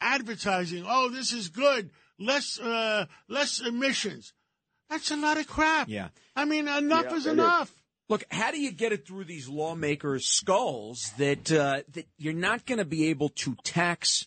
advertising. 0.00 0.84
Oh, 0.86 1.10
this 1.10 1.32
is 1.32 1.48
good. 1.48 1.90
Less 2.18 2.58
uh, 2.58 3.06
less 3.28 3.60
emissions. 3.60 4.32
That's 4.90 5.10
a 5.10 5.16
lot 5.16 5.38
of 5.38 5.46
crap. 5.46 5.88
Yeah. 5.88 6.08
I 6.34 6.44
mean, 6.44 6.68
enough 6.68 7.06
Yeah, 7.10 7.16
is 7.16 7.26
it 7.26 7.30
is. 7.30 7.32
enough. 7.34 7.74
Look, 8.08 8.24
how 8.30 8.52
do 8.52 8.60
you 8.60 8.70
get 8.70 8.92
it 8.92 9.06
through 9.06 9.24
these 9.24 9.48
lawmakers' 9.48 10.26
skulls 10.26 11.12
that 11.18 11.50
uh, 11.50 11.82
that 11.92 12.06
you're 12.18 12.32
not 12.34 12.64
going 12.64 12.78
to 12.78 12.84
be 12.84 13.08
able 13.08 13.30
to 13.30 13.56
tax 13.64 14.26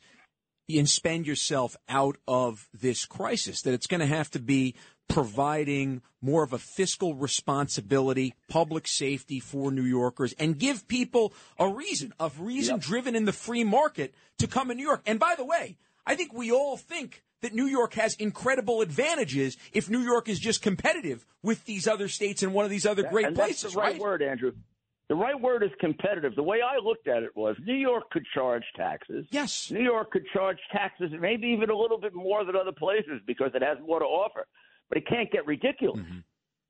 and 0.70 0.88
spend 0.90 1.26
yourself 1.26 1.78
out 1.88 2.18
of 2.28 2.68
this 2.74 3.06
crisis? 3.06 3.62
That 3.62 3.74
it's 3.74 3.88
going 3.88 4.02
to 4.02 4.06
have 4.06 4.30
to 4.32 4.40
be 4.40 4.76
providing 5.08 6.02
more 6.22 6.44
of 6.44 6.52
a 6.54 6.58
fiscal 6.60 7.16
responsibility, 7.16 8.34
public 8.50 8.88
safety 8.88 9.40
for 9.40 9.72
New 9.72 9.84
Yorkers, 9.84 10.34
and 10.34 10.60
give 10.60 10.88
people 10.88 11.34
a 11.58 11.68
reason, 11.70 12.14
a 12.20 12.30
reason 12.38 12.80
driven 12.80 13.16
in 13.16 13.26
the 13.26 13.34
free 13.34 13.64
market 13.64 14.14
to 14.40 14.48
come 14.48 14.68
to 14.68 14.76
New 14.76 14.84
York. 14.86 15.02
And 15.06 15.20
by 15.20 15.36
the 15.38 15.46
way, 15.46 15.78
I 16.06 16.16
think 16.16 16.34
we 16.34 16.52
all 16.52 16.76
think 16.78 17.24
that 17.42 17.54
New 17.54 17.66
York 17.66 17.94
has 17.94 18.16
incredible 18.16 18.82
advantages 18.82 19.58
if 19.74 19.90
New 19.90 20.00
York 20.00 20.30
is 20.30 20.40
just 20.40 20.62
competitive 20.62 21.26
with 21.42 21.66
these 21.66 21.88
other 21.88 22.08
states 22.08 22.44
and 22.44 22.54
one 22.54 22.66
of 22.66 22.72
these 22.72 22.86
other 22.86 23.04
great 23.04 23.28
and 23.28 23.36
places, 23.36 23.62
that's 23.62 23.74
the 23.76 23.80
right, 23.80 24.00
word, 24.00 24.22
Andrew. 24.22 24.52
The 25.10 25.16
right 25.16 25.40
word 25.40 25.64
is 25.64 25.72
competitive. 25.80 26.36
The 26.36 26.44
way 26.44 26.60
I 26.62 26.78
looked 26.84 27.08
at 27.08 27.24
it 27.24 27.36
was 27.36 27.56
New 27.66 27.74
York 27.74 28.12
could 28.12 28.26
charge 28.34 28.64
taxes. 28.76 29.26
Yes. 29.32 29.72
New 29.72 29.84
York 29.84 30.12
could 30.12 30.26
charge 30.34 30.60
taxes, 30.72 31.12
maybe 31.20 31.48
even 31.48 31.72
a 31.72 31.76
little 31.76 32.00
bit 32.00 32.14
more 32.14 32.46
than 32.46 32.56
other 32.56 32.72
places 32.72 33.20
because 33.26 33.50
it 33.56 33.64
has 33.64 33.80
more 33.86 34.00
to 34.00 34.06
offer. 34.06 34.46
But 34.88 35.00
it 35.00 35.08
can't 35.08 35.32
get 35.32 35.48
ridiculous. 35.48 36.02
Mm-hmm. 36.02 36.20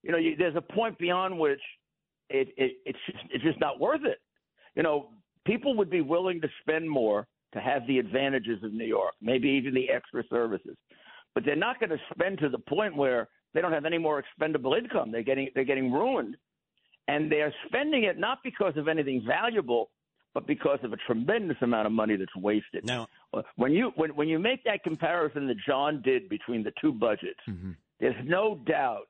You 0.03 0.11
know, 0.11 0.17
you, 0.17 0.35
there's 0.37 0.55
a 0.55 0.61
point 0.61 0.97
beyond 0.97 1.37
which 1.37 1.59
it, 2.29 2.49
it 2.55 2.77
it's 2.85 2.99
just 3.05 3.17
it's 3.31 3.43
just 3.43 3.59
not 3.59 3.79
worth 3.79 4.05
it. 4.05 4.19
You 4.75 4.83
know, 4.83 5.09
people 5.45 5.75
would 5.75 5.89
be 5.89 6.01
willing 6.01 6.39
to 6.41 6.47
spend 6.61 6.89
more 6.89 7.27
to 7.53 7.59
have 7.59 7.85
the 7.87 7.99
advantages 7.99 8.63
of 8.63 8.73
New 8.73 8.85
York, 8.85 9.13
maybe 9.21 9.49
even 9.49 9.73
the 9.73 9.89
extra 9.89 10.23
services, 10.29 10.75
but 11.33 11.45
they're 11.45 11.55
not 11.55 11.79
going 11.79 11.89
to 11.89 11.99
spend 12.13 12.39
to 12.39 12.49
the 12.49 12.59
point 12.59 12.95
where 12.95 13.27
they 13.53 13.61
don't 13.61 13.71
have 13.71 13.85
any 13.85 13.97
more 13.97 14.19
expendable 14.19 14.73
income. 14.73 15.11
They're 15.11 15.23
getting 15.23 15.49
they're 15.55 15.63
getting 15.63 15.91
ruined, 15.91 16.37
and 17.07 17.31
they're 17.31 17.53
spending 17.67 18.03
it 18.03 18.19
not 18.19 18.39
because 18.43 18.77
of 18.77 18.87
anything 18.87 19.23
valuable, 19.25 19.89
but 20.33 20.45
because 20.45 20.79
of 20.83 20.93
a 20.93 20.97
tremendous 20.97 21.57
amount 21.61 21.87
of 21.87 21.91
money 21.91 22.15
that's 22.15 22.35
wasted. 22.35 22.85
Now, 22.85 23.07
when 23.55 23.71
you 23.71 23.91
when 23.95 24.15
when 24.15 24.27
you 24.27 24.37
make 24.37 24.63
that 24.65 24.83
comparison 24.83 25.47
that 25.47 25.57
John 25.67 26.01
did 26.03 26.29
between 26.29 26.63
the 26.63 26.71
two 26.79 26.93
budgets, 26.93 27.39
mm-hmm. 27.47 27.71
there's 27.99 28.15
no 28.25 28.61
doubt 28.65 29.07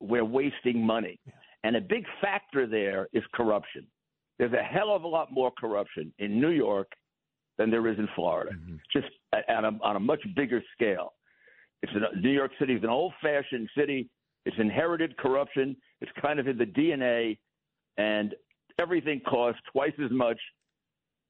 we're 0.00 0.24
wasting 0.24 0.84
money, 0.84 1.18
and 1.62 1.76
a 1.76 1.80
big 1.80 2.04
factor 2.20 2.66
there 2.66 3.08
is 3.12 3.22
corruption. 3.32 3.86
There's 4.38 4.52
a 4.52 4.62
hell 4.62 4.94
of 4.94 5.04
a 5.04 5.08
lot 5.08 5.32
more 5.32 5.52
corruption 5.58 6.12
in 6.18 6.40
New 6.40 6.50
York 6.50 6.88
than 7.58 7.70
there 7.70 7.86
is 7.88 7.98
in 7.98 8.08
Florida, 8.14 8.50
just 8.92 9.06
at, 9.32 9.48
at 9.48 9.64
a, 9.64 9.70
on 9.82 9.96
a 9.96 10.00
much 10.00 10.20
bigger 10.34 10.62
scale. 10.74 11.12
It's 11.82 11.92
an, 11.94 12.22
New 12.22 12.30
York 12.30 12.50
City 12.58 12.74
is 12.74 12.82
an 12.82 12.88
old-fashioned 12.90 13.68
city. 13.76 14.08
It's 14.46 14.56
inherited 14.58 15.16
corruption. 15.16 15.76
It's 16.00 16.10
kind 16.20 16.38
of 16.40 16.46
in 16.48 16.58
the 16.58 16.64
DNA, 16.66 17.38
and 17.96 18.34
everything 18.78 19.20
costs 19.20 19.60
twice 19.72 19.92
as 20.04 20.10
much. 20.10 20.38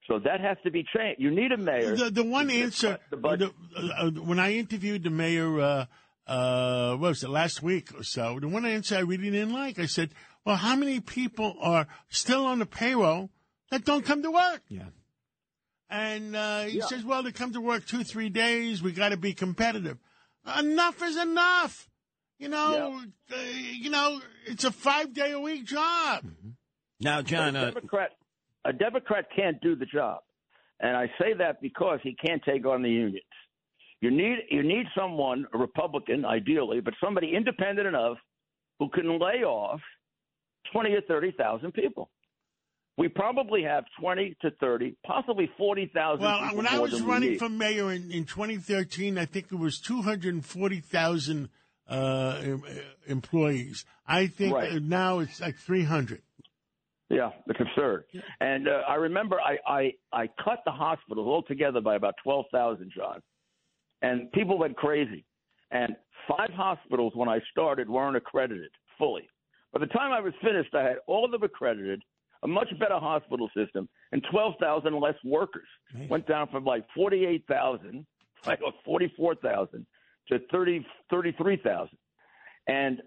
So 0.08 0.18
that 0.18 0.40
has 0.40 0.56
to 0.64 0.70
be 0.70 0.84
changed. 0.96 1.20
You 1.20 1.30
need 1.30 1.52
a 1.52 1.56
mayor. 1.56 1.96
The, 1.96 2.10
the 2.10 2.24
one 2.24 2.50
answer 2.50 2.98
the 3.10 3.16
the- 3.16 3.52
uh, 3.76 4.10
when 4.10 4.38
I 4.38 4.52
interviewed 4.54 5.02
the 5.02 5.10
mayor, 5.10 5.60
uh, 5.60 5.84
uh, 6.26 6.90
what 6.96 7.08
was 7.08 7.22
it 7.24 7.30
last 7.30 7.62
week 7.62 7.88
or 7.96 8.02
so? 8.02 8.38
The 8.38 8.48
one 8.48 8.66
answer 8.66 8.96
I 8.96 9.00
really 9.00 9.30
didn't 9.30 9.52
like. 9.52 9.78
I 9.78 9.86
said, 9.86 10.10
"Well, 10.44 10.56
how 10.56 10.76
many 10.76 11.00
people 11.00 11.56
are 11.60 11.86
still 12.08 12.44
on 12.44 12.58
the 12.58 12.66
payroll 12.66 13.30
that 13.70 13.84
don't 13.84 14.04
come 14.04 14.22
to 14.22 14.30
work?" 14.30 14.62
Yeah. 14.68 14.84
And 15.90 16.34
uh, 16.34 16.62
he 16.62 16.78
Yeah. 16.78 16.86
says, 16.86 17.04
"Well, 17.04 17.22
they 17.22 17.32
come 17.32 17.52
to 17.52 17.60
work 17.60 17.86
two, 17.86 18.04
three 18.04 18.28
days. 18.28 18.82
We 18.82 18.92
got 18.92 19.10
to 19.10 19.16
be 19.16 19.34
competitive. 19.34 19.98
Enough 20.58 21.02
is 21.02 21.16
enough. 21.16 21.88
You 22.38 22.48
know, 22.48 23.00
uh, 23.32 23.36
you 23.36 23.90
know, 23.90 24.20
it's 24.46 24.64
a 24.64 24.72
five 24.72 25.12
day 25.14 25.32
a 25.32 25.40
week 25.40 25.64
job." 25.64 26.24
now, 27.00 27.22
John, 27.22 27.54
a 27.54 27.60
uh, 27.60 27.64
Democrat, 27.70 28.10
a 28.64 28.72
Democrat 28.72 29.26
can't 29.36 29.60
do 29.60 29.76
the 29.76 29.86
job, 29.86 30.22
and 30.80 30.96
I 30.96 31.06
say 31.20 31.34
that 31.38 31.60
because 31.60 32.00
he 32.02 32.14
can't 32.14 32.42
take 32.44 32.66
on 32.66 32.82
the 32.82 32.90
unions. 32.90 33.24
You 34.00 34.10
need 34.10 34.38
you 34.50 34.62
need 34.62 34.86
someone, 34.98 35.46
a 35.54 35.58
Republican, 35.58 36.24
ideally, 36.24 36.80
but 36.80 36.94
somebody 37.02 37.34
independent 37.34 37.86
enough 37.86 38.18
who 38.78 38.88
can 38.88 39.18
lay 39.18 39.44
off 39.44 39.80
twenty 40.72 40.92
or 40.92 41.00
thirty 41.02 41.30
thousand 41.32 41.72
people. 41.72 42.10
We 42.96 43.08
probably 43.08 43.64
have 43.64 43.84
twenty 44.00 44.36
to 44.42 44.50
thirty, 44.60 44.96
possibly 45.04 45.50
forty 45.58 45.90
thousand. 45.92 46.24
Well, 46.24 46.54
when 46.56 46.66
I 46.66 46.78
was 46.78 47.00
running 47.02 47.38
for 47.38 47.48
mayor 47.48 47.90
in, 47.92 48.10
in 48.12 48.24
2013, 48.24 49.18
I 49.18 49.24
think 49.24 49.46
it 49.50 49.56
was 49.56 49.80
240,000 49.80 51.48
uh, 51.88 52.42
employees. 53.06 53.84
I 54.06 54.28
think 54.28 54.54
Right. 54.54 54.72
uh, 54.72 54.78
now 54.80 55.18
it's 55.18 55.40
like 55.40 55.56
300. 55.56 56.22
Yeah, 57.10 57.30
it's 57.46 57.60
absurd. 57.60 58.04
And 58.40 58.68
uh, 58.68 58.80
I 58.88 58.94
remember 58.94 59.38
I, 59.40 59.58
I 59.70 59.92
I 60.12 60.26
cut 60.42 60.60
the 60.64 60.72
hospitals 60.72 61.26
altogether 61.26 61.80
by 61.80 61.96
about 61.96 62.14
twelve 62.22 62.46
thousand, 62.52 62.92
John, 62.96 63.20
and 64.02 64.32
people 64.32 64.56
went 64.58 64.76
crazy. 64.76 65.24
And 65.70 65.96
five 66.28 66.50
hospitals 66.54 67.12
when 67.14 67.28
I 67.28 67.40
started 67.50 67.88
weren't 67.90 68.16
accredited 68.16 68.70
fully. 68.98 69.28
By 69.72 69.80
the 69.80 69.86
time 69.86 70.12
I 70.12 70.20
was 70.20 70.32
finished, 70.42 70.74
I 70.74 70.82
had 70.84 70.96
all 71.06 71.24
of 71.24 71.30
them 71.32 71.42
accredited, 71.42 72.00
a 72.44 72.48
much 72.48 72.68
better 72.78 72.98
hospital 72.98 73.50
system, 73.56 73.88
and 74.12 74.22
twelve 74.30 74.54
thousand 74.60 74.98
less 75.00 75.14
workers. 75.24 75.68
Went 76.08 76.26
down 76.26 76.48
from 76.48 76.64
like 76.64 76.84
forty 76.94 77.24
eight 77.24 77.44
thousand, 77.48 78.06
like 78.46 78.60
forty 78.84 79.12
four 79.16 79.34
thousand, 79.36 79.86
to 80.28 80.38
30, 80.52 80.86
33,000. 81.10 81.88
and 82.68 83.02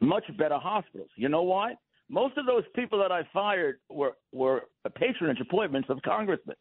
much 0.00 0.24
better 0.36 0.58
hospitals. 0.58 1.10
You 1.16 1.28
know 1.28 1.42
why? 1.42 1.74
Most 2.08 2.36
of 2.36 2.46
those 2.46 2.64
people 2.74 2.98
that 2.98 3.12
I 3.12 3.22
fired 3.32 3.76
were 3.88 4.16
were 4.32 4.62
patronage 4.96 5.40
appointments 5.40 5.88
of 5.88 6.00
congressmen. 6.02 6.56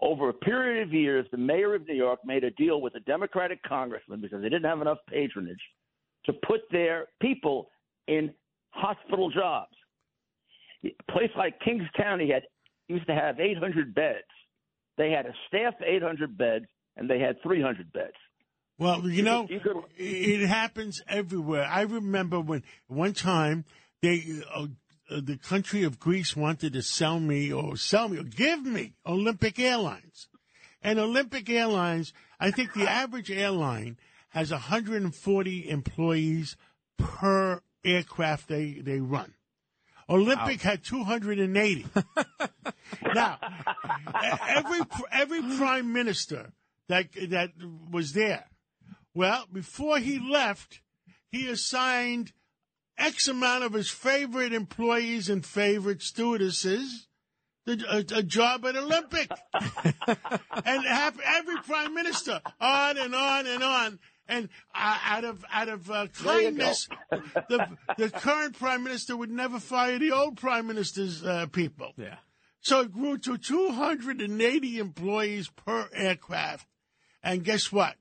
Over 0.00 0.30
a 0.30 0.34
period 0.34 0.82
of 0.82 0.92
years, 0.92 1.26
the 1.30 1.36
mayor 1.38 1.74
of 1.74 1.86
New 1.86 1.94
York 1.94 2.20
made 2.24 2.42
a 2.44 2.50
deal 2.52 2.80
with 2.80 2.94
a 2.96 3.00
Democratic 3.00 3.62
congressman 3.62 4.20
because 4.20 4.42
they 4.42 4.48
didn't 4.48 4.64
have 4.64 4.80
enough 4.80 4.98
patronage 5.08 5.60
to 6.26 6.32
put 6.32 6.62
their 6.70 7.06
people 7.20 7.68
in 8.08 8.32
hospital 8.70 9.30
jobs. 9.30 9.74
A 10.84 11.12
place 11.12 11.30
like 11.36 11.60
Kings 11.60 11.84
County 11.96 12.30
had 12.32 12.42
used 12.88 13.06
to 13.06 13.14
have 13.14 13.38
800 13.38 13.94
beds. 13.94 14.26
They 14.98 15.10
had 15.10 15.26
a 15.26 15.34
staff 15.48 15.74
800 15.84 16.36
beds, 16.36 16.66
and 16.96 17.08
they 17.08 17.18
had 17.18 17.42
300 17.42 17.92
beds. 17.92 18.14
Well, 18.78 19.08
you 19.08 19.22
know, 19.22 19.46
You 19.48 19.60
could- 19.60 19.84
it 19.96 20.46
happens 20.46 21.02
everywhere. 21.06 21.64
I 21.64 21.82
remember 21.82 22.40
when 22.40 22.64
one 22.88 23.12
time 23.12 23.64
they, 24.00 24.42
uh, 24.52 24.66
uh, 25.08 25.20
the 25.20 25.38
country 25.38 25.84
of 25.84 26.00
Greece 26.00 26.34
wanted 26.36 26.72
to 26.72 26.82
sell 26.82 27.20
me 27.20 27.52
or 27.52 27.76
sell 27.76 28.08
me 28.08 28.18
or 28.18 28.24
give 28.24 28.64
me 28.64 28.94
Olympic 29.06 29.58
Airlines. 29.58 30.28
And 30.82 30.98
Olympic 30.98 31.48
Airlines, 31.48 32.12
I 32.40 32.50
think 32.50 32.72
the 32.72 32.90
average 32.90 33.30
airline 33.30 33.98
has 34.30 34.50
140 34.50 35.68
employees 35.68 36.56
per 36.98 37.60
aircraft 37.84 38.48
they, 38.48 38.72
they 38.80 38.98
run. 38.98 39.34
Olympic 40.12 40.60
had 40.60 40.84
280. 40.84 41.86
now, 43.14 43.38
every 44.48 44.80
every 45.10 45.42
prime 45.56 45.92
minister 45.92 46.52
that 46.88 47.06
that 47.30 47.50
was 47.90 48.12
there, 48.12 48.44
well, 49.14 49.46
before 49.52 49.98
he 49.98 50.18
left, 50.20 50.80
he 51.30 51.48
assigned 51.48 52.32
X 52.98 53.26
amount 53.26 53.64
of 53.64 53.72
his 53.72 53.90
favorite 53.90 54.52
employees 54.52 55.28
and 55.28 55.44
favorite 55.44 56.02
stewardesses 56.02 57.08
the, 57.64 57.84
a, 57.88 58.18
a 58.18 58.22
job 58.22 58.64
at 58.66 58.76
Olympic, 58.76 59.30
and 59.54 60.84
have 60.84 61.18
every 61.24 61.56
prime 61.58 61.94
minister 61.94 62.40
on 62.60 62.98
and 62.98 63.14
on 63.14 63.46
and 63.46 63.62
on. 63.62 63.98
And 64.28 64.48
uh, 64.74 64.98
out 65.04 65.24
of 65.24 65.44
out 65.52 65.68
of 65.68 65.90
uh, 65.90 66.06
There 66.22 66.40
you 66.40 66.50
go. 66.50 66.56
kindness, 66.58 66.88
the 67.10 67.66
the 67.98 68.10
current 68.10 68.58
prime 68.58 68.84
minister 68.84 69.16
would 69.16 69.30
never 69.30 69.58
fire 69.58 69.98
the 69.98 70.12
old 70.12 70.36
prime 70.36 70.66
minister's 70.66 71.24
uh, 71.24 71.46
people. 71.46 71.92
Yeah. 71.96 72.16
So 72.60 72.80
it 72.82 72.92
grew 72.92 73.18
to 73.18 73.36
280 73.36 74.78
employees 74.78 75.48
per 75.48 75.88
aircraft. 75.92 76.66
And 77.22 77.42
guess 77.42 77.72
what? 77.72 77.96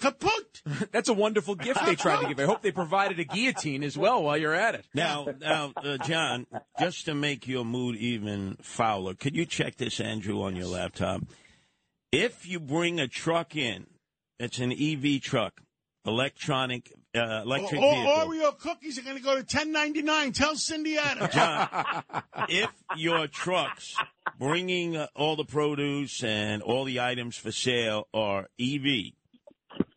Kaput! 0.00 0.62
That's 0.92 1.08
a 1.08 1.12
wonderful 1.12 1.54
gift 1.54 1.84
they 1.84 1.96
tried 1.96 2.22
to 2.22 2.28
give. 2.28 2.38
I 2.38 2.44
hope 2.44 2.62
they 2.62 2.72
provided 2.72 3.18
a 3.20 3.24
guillotine 3.24 3.82
as 3.82 3.98
well 3.98 4.22
while 4.22 4.38
you're 4.38 4.54
at 4.54 4.74
it. 4.74 4.86
Now, 4.94 5.26
now, 5.40 5.72
uh, 5.76 5.98
John, 5.98 6.46
just 6.78 7.04
to 7.06 7.14
make 7.14 7.46
your 7.46 7.64
mood 7.64 7.96
even 7.96 8.56
fouler, 8.62 9.14
could 9.14 9.36
you 9.36 9.44
check 9.44 9.76
this, 9.76 10.00
Andrew, 10.00 10.42
on 10.42 10.56
your 10.56 10.66
laptop? 10.66 11.22
If 12.10 12.46
you 12.46 12.58
bring 12.58 13.00
a 13.00 13.08
truck 13.08 13.54
in, 13.54 13.86
it's 14.38 14.58
an 14.58 14.72
EV 14.72 15.20
truck, 15.20 15.60
electronic, 16.06 16.92
uh, 17.14 17.42
electric 17.44 17.80
Or, 17.80 17.94
vehicle. 17.94 18.12
Oreo 18.52 18.58
cookies 18.58 18.98
are 18.98 19.02
going 19.02 19.16
to 19.16 19.22
go 19.22 19.36
to 19.40 19.42
10.99. 19.44 20.34
Tell 20.34 20.56
Cindy 20.56 20.98
Adams. 20.98 21.34
John, 21.34 21.68
if 22.48 22.70
your 22.96 23.26
trucks 23.26 23.94
bringing 24.38 24.96
uh, 24.96 25.06
all 25.14 25.36
the 25.36 25.44
produce 25.44 26.22
and 26.24 26.62
all 26.62 26.84
the 26.84 27.00
items 27.00 27.36
for 27.36 27.52
sale 27.52 28.08
are 28.14 28.48
EV, 28.60 29.12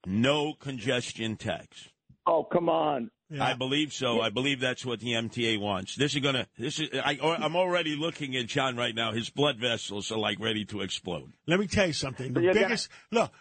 no 0.05 0.53
congestion 0.53 1.35
tax. 1.37 1.89
Oh, 2.27 2.43
come 2.43 2.69
on. 2.69 3.11
I 3.41 3.55
believe 3.55 3.91
so. 3.91 4.21
I 4.21 4.29
believe 4.29 4.59
that's 4.59 4.85
what 4.85 4.99
the 4.99 5.13
MTA 5.13 5.59
wants. 5.59 5.95
This 5.95 6.13
is 6.13 6.21
gonna. 6.21 6.47
This 6.59 6.79
is. 6.79 6.89
I, 6.93 7.17
I'm 7.21 7.55
already 7.55 7.95
looking 7.95 8.35
at 8.35 8.45
John 8.45 8.77
right 8.77 8.93
now. 8.93 9.13
His 9.13 9.31
blood 9.31 9.57
vessels 9.57 10.11
are 10.11 10.17
like 10.17 10.39
ready 10.39 10.63
to 10.65 10.81
explode. 10.81 11.33
Let 11.47 11.59
me 11.59 11.65
tell 11.65 11.87
you 11.87 11.93
something. 11.93 12.33
The 12.33 12.39
So 12.39 12.43
you 12.43 12.53
got- 12.53 12.59
biggest 12.61 12.89
look. 13.11 13.31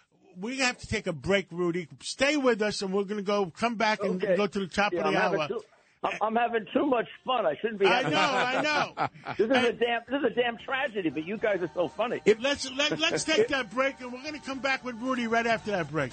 We 0.41 0.59
have 0.59 0.79
to 0.79 0.87
take 0.87 1.07
a 1.07 1.13
break, 1.13 1.47
Rudy. 1.51 1.89
Stay 2.01 2.37
with 2.37 2.63
us, 2.63 2.83
and 2.83 2.93
we're 2.93 3.05
going 3.05 3.17
to 3.19 3.23
go 3.23 3.47
come 3.57 3.77
back 3.77 4.03
and 4.03 4.23
Okay. 4.23 4.37
go 4.37 4.47
to 4.47 4.59
the 4.61 4.67
top 4.67 4.93
Yeah, 4.93 5.01
of 5.01 5.07
I'm, 5.07 5.13
the 5.15 5.19
having 5.21 5.41
hour. 5.41 5.49
too, 5.49 5.61
I'm, 6.03 6.13
I'm 6.21 6.35
having 6.37 6.67
too 6.75 6.87
much 6.87 7.07
fun. 7.25 7.47
I 7.47 7.55
shouldn't 7.61 7.81
be. 7.81 7.87
I 7.87 8.03
know, 8.03 8.19
I 8.19 8.63
know. 8.63 9.09
This 9.39 9.47
is 9.51 9.51
a 9.57 9.73
damn. 9.73 10.01
This 10.09 10.19
is 10.21 10.25
a 10.25 10.35
damn 10.35 10.57
tragedy. 10.59 11.11
But 11.11 11.25
you 11.25 11.39
guys 11.39 11.63
are 11.63 11.71
so 11.75 11.89
funny. 11.89 12.21
Let's 12.41 12.71
let, 12.73 12.99
let's 12.99 13.25
take 13.25 13.49
that 13.49 13.71
break, 13.71 14.01
and 14.01 14.13
we're 14.13 14.23
going 14.23 14.35
to 14.39 14.47
come 14.47 14.59
back 14.59 14.85
with 14.85 14.97
Rudy 14.97 15.27
right 15.27 15.47
after 15.47 15.71
that 15.73 15.91
break. 15.91 16.13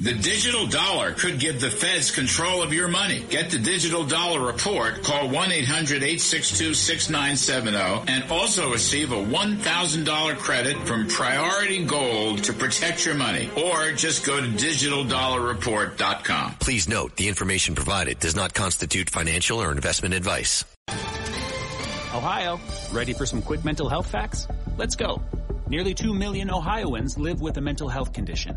The 0.00 0.14
digital 0.14 0.68
dollar 0.68 1.12
could 1.12 1.40
give 1.40 1.60
the 1.60 1.70
feds 1.70 2.12
control 2.12 2.62
of 2.62 2.72
your 2.72 2.86
money. 2.86 3.24
Get 3.30 3.50
the 3.50 3.58
digital 3.58 4.04
dollar 4.04 4.40
report. 4.40 5.02
Call 5.02 5.28
1-800-862-6970 5.28 8.08
and 8.08 8.30
also 8.30 8.70
receive 8.70 9.10
a 9.10 9.16
$1,000 9.16 10.36
credit 10.36 10.76
from 10.86 11.08
Priority 11.08 11.84
Gold 11.84 12.44
to 12.44 12.52
protect 12.52 13.04
your 13.04 13.16
money. 13.16 13.50
Or 13.56 13.90
just 13.90 14.24
go 14.24 14.40
to 14.40 14.46
digitaldollarreport.com. 14.46 16.54
Please 16.60 16.88
note 16.88 17.16
the 17.16 17.26
information 17.26 17.74
provided 17.74 18.20
does 18.20 18.36
not 18.36 18.54
constitute 18.54 19.10
financial 19.10 19.60
or 19.60 19.72
investment 19.72 20.14
advice. 20.14 20.64
Ohio, 22.14 22.60
ready 22.92 23.14
for 23.14 23.26
some 23.26 23.42
quick 23.42 23.64
mental 23.64 23.88
health 23.88 24.08
facts? 24.08 24.46
Let's 24.76 24.94
go. 24.94 25.20
Nearly 25.66 25.92
2 25.92 26.14
million 26.14 26.52
Ohioans 26.52 27.18
live 27.18 27.40
with 27.40 27.56
a 27.56 27.60
mental 27.60 27.88
health 27.88 28.12
condition. 28.12 28.56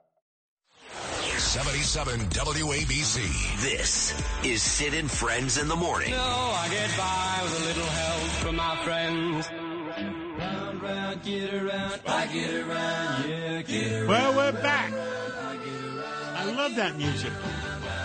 77 1.41 2.19
WABC. 2.29 3.61
This 3.61 4.13
is 4.43 4.61
Sid 4.61 4.93
and 4.93 5.11
Friends 5.11 5.57
in 5.57 5.67
the 5.67 5.75
Morning. 5.75 6.11
No, 6.11 6.17
I 6.17 6.69
get 6.69 6.89
by 6.97 7.39
with 7.43 7.61
a 7.61 7.65
little 7.65 7.85
help 7.85 8.29
from 8.39 8.55
my 8.55 8.75
friends. 8.85 9.49
Round, 9.51 10.81
round, 10.81 11.23
get 11.23 11.53
around, 11.53 11.99
I 12.07 12.27
get 12.27 12.53
around, 12.53 13.29
yeah, 13.29 13.61
get 13.63 13.91
around. 13.91 14.07
Well, 14.07 14.35
we're 14.35 14.61
back. 14.61 14.93
I 14.93 16.45
love 16.55 16.75
that 16.75 16.95
music. 16.95 17.33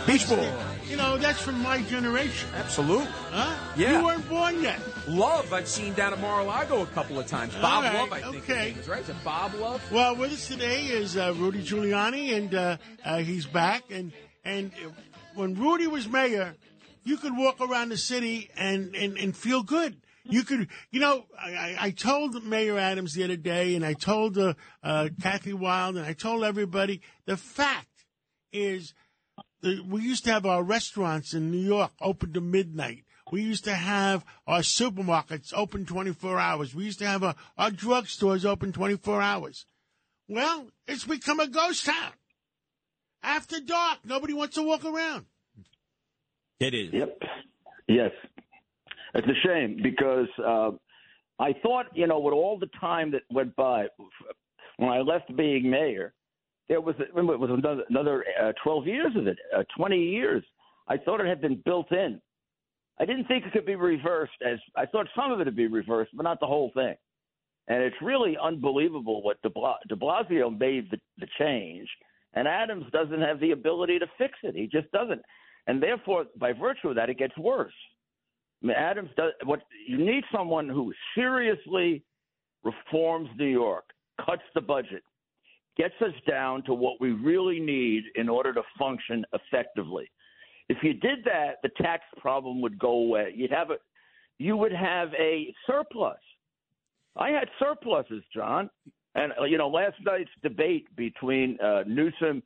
Beach 0.06 0.28
Boy. 0.28 0.50
You 0.88 0.96
know, 0.96 1.16
that's 1.18 1.40
from 1.40 1.60
my 1.62 1.82
generation. 1.82 2.48
Absolutely. 2.54 3.06
Huh? 3.30 3.56
Yeah. 3.76 3.98
You 3.98 4.04
weren't 4.04 4.28
born 4.28 4.62
yet. 4.62 4.80
Love, 5.08 5.52
I've 5.52 5.66
seen 5.66 5.94
down 5.94 6.12
at 6.12 6.20
Mar-a-Lago 6.20 6.82
a 6.82 6.86
couple 6.86 7.18
of 7.18 7.26
times. 7.26 7.54
Bob 7.56 7.82
right, 7.84 7.94
Love, 7.94 8.12
I 8.12 8.20
think 8.20 8.44
his 8.44 8.56
okay. 8.56 8.68
name 8.70 8.78
is, 8.78 8.88
right? 8.88 9.02
Is 9.02 9.08
it 9.08 9.16
Bob 9.24 9.54
Love? 9.54 9.82
Well, 9.90 10.14
with 10.14 10.32
us 10.32 10.46
today 10.46 10.84
is 10.84 11.16
uh, 11.16 11.34
Rudy 11.36 11.62
Giuliani, 11.62 12.36
and 12.36 12.54
uh, 12.54 12.76
uh, 13.04 13.18
he's 13.18 13.46
back. 13.46 13.84
And 13.90 14.12
and 14.44 14.70
when 15.34 15.54
Rudy 15.56 15.88
was 15.88 16.08
mayor, 16.08 16.54
you 17.02 17.16
could 17.16 17.36
walk 17.36 17.60
around 17.60 17.88
the 17.88 17.96
city 17.96 18.50
and, 18.56 18.94
and, 18.94 19.18
and 19.18 19.36
feel 19.36 19.64
good. 19.64 20.00
You 20.24 20.44
could, 20.44 20.68
you 20.90 21.00
know, 21.00 21.26
I, 21.38 21.76
I- 21.80 21.90
told 21.90 22.44
Mayor 22.44 22.78
Adams 22.78 23.14
the 23.14 23.24
other 23.24 23.36
day, 23.36 23.74
and 23.74 23.84
I 23.84 23.92
told 23.92 24.38
uh, 24.38 24.54
uh, 24.82 25.08
Kathy 25.22 25.52
Wylde, 25.52 25.96
and 25.96 26.06
I 26.06 26.14
told 26.14 26.42
everybody 26.44 27.00
the 27.26 27.36
fact 27.36 27.86
is 28.52 28.94
we 29.62 30.02
used 30.02 30.24
to 30.24 30.32
have 30.32 30.46
our 30.46 30.62
restaurants 30.62 31.34
in 31.34 31.50
New 31.50 31.64
York 31.64 31.92
open 32.00 32.32
to 32.34 32.40
midnight. 32.40 33.04
We 33.32 33.42
used 33.42 33.64
to 33.64 33.74
have 33.74 34.24
our 34.46 34.60
supermarkets 34.60 35.52
open 35.54 35.84
24 35.84 36.38
hours. 36.38 36.74
We 36.74 36.84
used 36.84 37.00
to 37.00 37.06
have 37.06 37.24
our, 37.24 37.34
our 37.58 37.70
drugstores 37.70 38.44
open 38.44 38.72
24 38.72 39.20
hours. 39.20 39.66
Well, 40.28 40.68
it's 40.86 41.04
become 41.04 41.40
a 41.40 41.48
ghost 41.48 41.86
town. 41.86 42.12
After 43.22 43.60
dark, 43.60 43.98
nobody 44.04 44.32
wants 44.32 44.54
to 44.54 44.62
walk 44.62 44.84
around. 44.84 45.26
It 46.60 46.74
is. 46.74 46.92
Yep. 46.92 47.22
Yes. 47.88 48.12
It's 49.14 49.26
a 49.26 49.46
shame 49.46 49.80
because 49.82 50.28
uh, 50.38 50.70
I 51.38 51.52
thought, 51.62 51.86
you 51.94 52.06
know, 52.06 52.20
with 52.20 52.34
all 52.34 52.58
the 52.58 52.70
time 52.80 53.10
that 53.12 53.22
went 53.30 53.56
by 53.56 53.86
when 54.76 54.90
I 54.90 55.00
left 55.00 55.34
being 55.36 55.70
mayor, 55.70 56.14
there 56.68 56.80
was 56.80 56.94
it 56.98 57.14
was 57.14 57.50
another, 57.50 57.84
another 57.88 58.24
uh, 58.42 58.52
12 58.62 58.86
years 58.86 59.16
of 59.16 59.26
it, 59.26 59.38
uh, 59.56 59.62
20 59.76 59.98
years. 59.98 60.44
I 60.88 60.96
thought 60.96 61.20
it 61.20 61.26
had 61.26 61.40
been 61.40 61.60
built 61.64 61.90
in. 61.92 62.20
I 62.98 63.04
didn't 63.04 63.26
think 63.26 63.44
it 63.44 63.52
could 63.52 63.66
be 63.66 63.74
reversed 63.74 64.40
as 64.44 64.58
I 64.76 64.86
thought 64.86 65.06
some 65.14 65.30
of 65.30 65.40
it 65.40 65.46
would 65.46 65.56
be 65.56 65.66
reversed, 65.66 66.12
but 66.14 66.22
not 66.22 66.40
the 66.40 66.46
whole 66.46 66.70
thing. 66.74 66.94
And 67.68 67.82
it's 67.82 67.96
really 68.00 68.36
unbelievable 68.40 69.22
what 69.22 69.42
De, 69.42 69.50
Bla- 69.50 69.78
De 69.88 69.96
Blasio 69.96 70.56
made 70.56 70.88
the, 70.90 70.98
the 71.18 71.26
change, 71.38 71.88
and 72.34 72.46
Adams 72.46 72.84
doesn't 72.92 73.20
have 73.20 73.40
the 73.40 73.50
ability 73.50 73.98
to 73.98 74.06
fix 74.16 74.34
it. 74.44 74.54
He 74.54 74.66
just 74.66 74.90
doesn't, 74.92 75.20
and 75.66 75.82
therefore, 75.82 76.26
by 76.38 76.52
virtue 76.52 76.88
of 76.88 76.94
that, 76.96 77.10
it 77.10 77.18
gets 77.18 77.36
worse. 77.36 77.74
I 78.62 78.66
mean, 78.66 78.76
Adams 78.76 79.10
does 79.16 79.32
what 79.44 79.62
you 79.86 79.98
need 79.98 80.24
someone 80.32 80.68
who 80.68 80.92
seriously 81.14 82.02
reforms 82.64 83.28
New 83.36 83.46
York, 83.46 83.84
cuts 84.24 84.42
the 84.54 84.60
budget, 84.60 85.02
gets 85.76 85.94
us 86.00 86.14
down 86.28 86.62
to 86.64 86.74
what 86.74 87.00
we 87.00 87.12
really 87.12 87.60
need 87.60 88.04
in 88.14 88.28
order 88.28 88.52
to 88.54 88.62
function 88.78 89.24
effectively. 89.32 90.10
If 90.68 90.78
you 90.82 90.94
did 90.94 91.24
that, 91.24 91.56
the 91.62 91.70
tax 91.80 92.02
problem 92.18 92.60
would 92.62 92.78
go 92.78 92.90
away. 92.90 93.32
You'd 93.34 93.52
have 93.52 93.70
a, 93.70 93.76
you 94.38 94.56
would 94.56 94.72
have 94.72 95.10
a 95.14 95.54
surplus. 95.66 96.18
I 97.16 97.30
had 97.30 97.48
surpluses, 97.58 98.22
John, 98.34 98.68
and 99.14 99.32
uh, 99.40 99.44
you 99.44 99.58
know 99.58 99.68
last 99.68 99.96
night's 100.04 100.30
debate 100.42 100.86
between 100.96 101.58
uh, 101.60 101.84
Newsom 101.86 102.42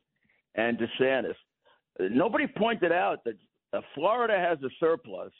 and 0.55 0.77
DeSantis. 0.77 1.35
Nobody 1.99 2.47
pointed 2.47 2.91
out 2.91 3.23
that 3.25 3.35
uh, 3.73 3.81
Florida 3.95 4.37
has 4.37 4.57
a 4.63 4.69
surplus 4.79 5.31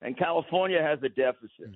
and 0.00 0.16
California 0.18 0.80
has 0.82 0.98
a 1.02 1.08
deficit. 1.08 1.70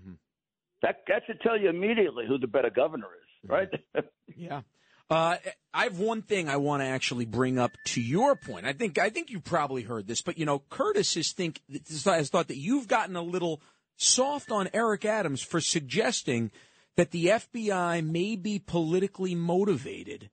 That 0.82 1.02
that 1.08 1.22
should 1.26 1.40
tell 1.40 1.58
you 1.58 1.68
immediately 1.68 2.24
who 2.26 2.38
the 2.38 2.46
better 2.46 2.70
governor 2.70 3.06
is, 3.06 3.50
right? 3.50 3.68
Yeah. 4.36 4.60
Uh, 5.08 5.36
I 5.72 5.84
have 5.84 5.98
one 5.98 6.22
thing 6.22 6.48
I 6.48 6.56
want 6.56 6.82
to 6.82 6.86
actually 6.86 7.26
bring 7.26 7.58
up 7.58 7.76
to 7.86 8.00
your 8.00 8.34
point. 8.34 8.66
I 8.66 8.72
think 8.72 8.98
I 8.98 9.10
think 9.10 9.30
you 9.30 9.40
probably 9.40 9.82
heard 9.82 10.08
this, 10.08 10.20
but 10.20 10.38
you 10.38 10.44
know, 10.44 10.62
Curtis 10.68 11.16
is 11.16 11.32
think 11.32 11.60
has 12.06 12.28
thought 12.30 12.48
that 12.48 12.56
you've 12.56 12.88
gotten 12.88 13.14
a 13.14 13.22
little 13.22 13.60
soft 13.96 14.50
on 14.50 14.68
Eric 14.72 15.04
Adams 15.04 15.42
for 15.42 15.60
suggesting 15.60 16.50
that 16.96 17.10
the 17.10 17.26
FBI 17.26 18.04
may 18.04 18.36
be 18.36 18.58
politically 18.58 19.34
motivated. 19.34 20.30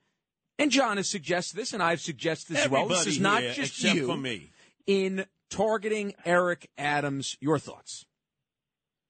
And 0.58 0.72
John 0.72 0.98
has 0.98 1.10
suggested 1.10 1.58
this, 1.58 1.74
and 1.74 1.84
I've 1.84 2.02
suggested 2.02 2.56
this 2.56 2.66
as 2.66 2.72
well. 2.72 2.88
This 2.88 3.08
is 3.08 3.20
not 3.20 3.42
here, 3.42 3.54
just 3.54 3.84
you 3.84 4.08
for 4.08 4.18
me. 4.18 4.52
in 4.88 5.26
targeting 5.50 6.14
Eric 6.26 6.70
Adams. 6.78 7.38
Your 7.42 7.60
thoughts? 7.60 8.06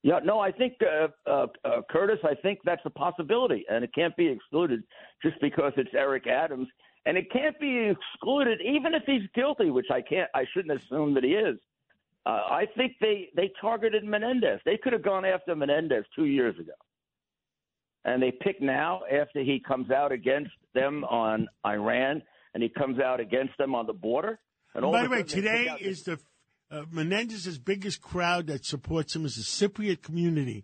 Yeah, 0.03 0.19
no, 0.21 0.39
I 0.39 0.51
think 0.51 0.73
uh, 0.81 1.07
uh, 1.25 1.47
uh, 1.63 1.81
Curtis. 1.89 2.19
I 2.25 2.35
think 2.35 2.59
that's 2.65 2.81
a 2.85 2.89
possibility, 2.89 3.65
and 3.69 3.85
it 3.85 3.91
can't 3.95 4.15
be 4.17 4.27
excluded 4.27 4.83
just 5.21 5.39
because 5.39 5.71
it's 5.77 5.93
Eric 5.93 6.27
Adams, 6.27 6.67
and 7.05 7.17
it 7.17 7.31
can't 7.31 7.57
be 7.57 7.89
excluded 7.89 8.59
even 8.61 8.93
if 8.93 9.03
he's 9.05 9.21
guilty, 9.33 9.69
which 9.69 9.87
I 9.89 10.01
can't. 10.01 10.29
I 10.35 10.43
shouldn't 10.53 10.77
assume 10.77 11.13
that 11.13 11.23
he 11.23 11.31
is. 11.31 11.57
Uh, 12.25 12.29
I 12.29 12.65
think 12.75 12.93
they 12.99 13.29
they 13.33 13.51
targeted 13.61 14.03
Menendez. 14.03 14.59
They 14.65 14.77
could 14.77 14.91
have 14.91 15.03
gone 15.03 15.23
after 15.23 15.55
Menendez 15.55 16.03
two 16.13 16.25
years 16.25 16.59
ago, 16.59 16.73
and 18.03 18.21
they 18.21 18.31
pick 18.31 18.61
now 18.61 19.03
after 19.09 19.41
he 19.41 19.61
comes 19.65 19.89
out 19.89 20.11
against 20.11 20.51
them 20.73 21.05
on 21.05 21.47
Iran, 21.65 22.21
and 22.53 22.61
he 22.61 22.67
comes 22.67 22.99
out 22.99 23.21
against 23.21 23.57
them 23.57 23.73
on 23.73 23.87
the 23.87 23.93
border. 23.93 24.37
And 24.75 24.83
all 24.83 24.91
By 24.91 25.03
the 25.03 25.09
way, 25.09 25.23
sudden 25.25 25.43
they 25.45 25.51
pick 25.51 25.77
today 25.77 25.77
is 25.79 26.03
the 26.03 26.19
uh, 26.73 26.85
Menendez's 26.91 27.59
biggest 27.59 28.01
crowd 28.01 28.47
that 28.47 28.65
supports 28.65 29.15
him 29.15 29.25
is 29.25 29.35
the 29.35 29.43
Cypriot 29.43 30.01
community. 30.01 30.63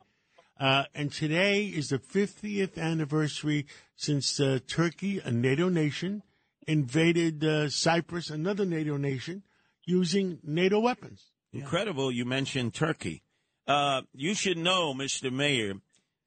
Uh, 0.59 0.83
and 0.93 1.11
today 1.11 1.65
is 1.65 1.89
the 1.89 1.99
50th 1.99 2.77
anniversary 2.77 3.65
since 3.95 4.39
uh, 4.39 4.59
Turkey, 4.67 5.21
a 5.23 5.31
NATO 5.31 5.69
nation, 5.69 6.23
invaded 6.67 7.43
uh, 7.43 7.69
Cyprus, 7.69 8.29
another 8.29 8.65
NATO 8.65 8.97
nation, 8.97 9.43
using 9.85 10.39
NATO 10.43 10.79
weapons. 10.79 11.31
Incredible 11.53 12.11
you 12.11 12.25
mentioned 12.25 12.73
Turkey. 12.73 13.23
Uh, 13.67 14.01
you 14.13 14.33
should 14.33 14.57
know, 14.57 14.93
Mr. 14.93 15.31
Mayor, 15.31 15.75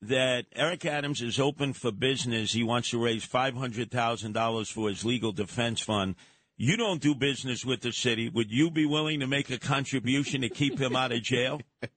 that 0.00 0.46
Eric 0.54 0.86
Adams 0.86 1.20
is 1.20 1.38
open 1.38 1.72
for 1.72 1.92
business. 1.92 2.52
He 2.52 2.62
wants 2.62 2.90
to 2.90 3.02
raise 3.02 3.26
$500,000 3.26 4.72
for 4.72 4.88
his 4.88 5.04
legal 5.04 5.32
defense 5.32 5.80
fund. 5.80 6.14
You 6.62 6.76
don't 6.76 7.00
do 7.02 7.16
business 7.16 7.64
with 7.64 7.80
the 7.80 7.90
city. 7.90 8.28
Would 8.28 8.52
you 8.52 8.70
be 8.70 8.86
willing 8.86 9.18
to 9.18 9.26
make 9.26 9.50
a 9.50 9.58
contribution 9.58 10.42
to 10.42 10.48
keep 10.48 10.78
him 10.78 10.94
out 10.94 11.10
of 11.10 11.20
jail? 11.20 11.60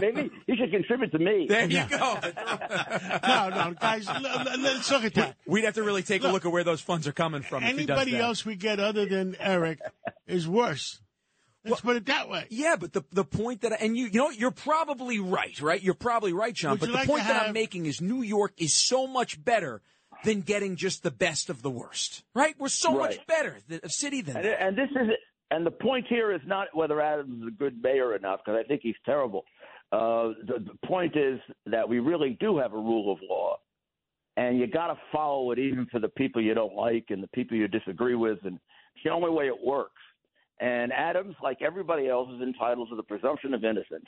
Maybe 0.00 0.30
you 0.46 0.56
should 0.56 0.70
contribute 0.70 1.12
to 1.12 1.18
me. 1.18 1.44
There 1.46 1.70
you 1.70 1.84
go. 1.90 2.18
no, 3.22 3.48
no, 3.50 3.74
guys, 3.78 4.08
l- 4.08 4.26
l- 4.26 4.60
let's 4.60 4.90
look 4.90 5.04
at 5.04 5.12
that. 5.12 5.36
We'd 5.46 5.64
have 5.64 5.74
to 5.74 5.82
really 5.82 6.02
take 6.02 6.24
a 6.24 6.28
look 6.28 6.46
at 6.46 6.52
where 6.52 6.64
those 6.64 6.80
funds 6.80 7.06
are 7.06 7.12
coming 7.12 7.42
from. 7.42 7.64
if 7.64 7.76
he 7.76 7.84
does 7.84 7.98
Anybody 7.98 8.12
that. 8.12 8.22
else 8.22 8.46
we 8.46 8.56
get 8.56 8.80
other 8.80 9.04
than 9.04 9.36
Eric 9.38 9.80
is 10.26 10.48
worse. 10.48 11.00
Let's 11.66 11.82
put 11.82 11.96
it 11.96 12.06
that 12.06 12.30
way. 12.30 12.46
Yeah, 12.48 12.76
but 12.80 12.94
the 12.94 13.04
the 13.12 13.24
point 13.24 13.60
that 13.60 13.82
and 13.82 13.94
you 13.94 14.06
you 14.06 14.18
know 14.20 14.30
you're 14.30 14.50
probably 14.52 15.18
right, 15.18 15.60
right? 15.60 15.82
You're 15.82 15.92
probably 15.92 16.32
right, 16.32 16.54
John. 16.54 16.70
Would 16.70 16.80
but 16.80 16.86
the 16.86 16.92
like 16.94 17.06
point 17.06 17.24
to 17.24 17.28
that 17.28 17.48
I'm 17.48 17.52
making 17.52 17.84
is 17.84 18.00
New 18.00 18.22
York 18.22 18.54
is 18.56 18.72
so 18.72 19.06
much 19.06 19.44
better 19.44 19.82
than 20.24 20.40
getting 20.42 20.76
just 20.76 21.02
the 21.02 21.10
best 21.10 21.50
of 21.50 21.62
the 21.62 21.70
worst, 21.70 22.22
right? 22.34 22.54
We're 22.58 22.68
so 22.68 22.92
much 22.92 23.24
better 23.26 23.56
th- 23.68 23.80
a 23.82 23.88
city 23.88 24.20
than 24.20 24.36
And, 24.36 24.44
that. 24.44 24.62
and 24.62 24.76
this 24.76 24.90
is 24.90 25.08
and 25.50 25.66
the 25.66 25.70
point 25.70 26.06
here 26.08 26.32
is 26.32 26.40
not 26.46 26.68
whether 26.74 27.00
Adams 27.00 27.42
is 27.42 27.48
a 27.48 27.50
good 27.50 27.82
mayor 27.82 28.10
or 28.12 28.18
not, 28.20 28.40
because 28.44 28.60
I 28.64 28.66
think 28.68 28.82
he's 28.82 28.94
terrible. 29.04 29.44
Uh, 29.90 30.30
the, 30.46 30.64
the 30.64 30.86
point 30.86 31.16
is 31.16 31.40
that 31.66 31.88
we 31.88 31.98
really 31.98 32.36
do 32.40 32.58
have 32.58 32.72
a 32.72 32.76
rule 32.76 33.12
of 33.12 33.18
law, 33.28 33.56
and 34.36 34.58
you 34.60 34.68
got 34.68 34.88
to 34.88 34.98
follow 35.10 35.50
it 35.50 35.58
even 35.58 35.86
for 35.90 35.98
the 35.98 36.08
people 36.10 36.40
you 36.40 36.54
don't 36.54 36.76
like 36.76 37.06
and 37.08 37.20
the 37.22 37.28
people 37.28 37.56
you 37.56 37.66
disagree 37.66 38.14
with, 38.14 38.38
and 38.44 38.60
it's 38.94 39.04
the 39.04 39.10
only 39.10 39.30
way 39.30 39.46
it 39.48 39.56
works. 39.64 40.00
And 40.60 40.92
Adams, 40.92 41.34
like 41.42 41.62
everybody 41.62 42.08
else, 42.08 42.28
is 42.36 42.42
entitled 42.42 42.88
to 42.90 42.96
the 42.96 43.02
presumption 43.02 43.52
of 43.54 43.64
innocence. 43.64 44.06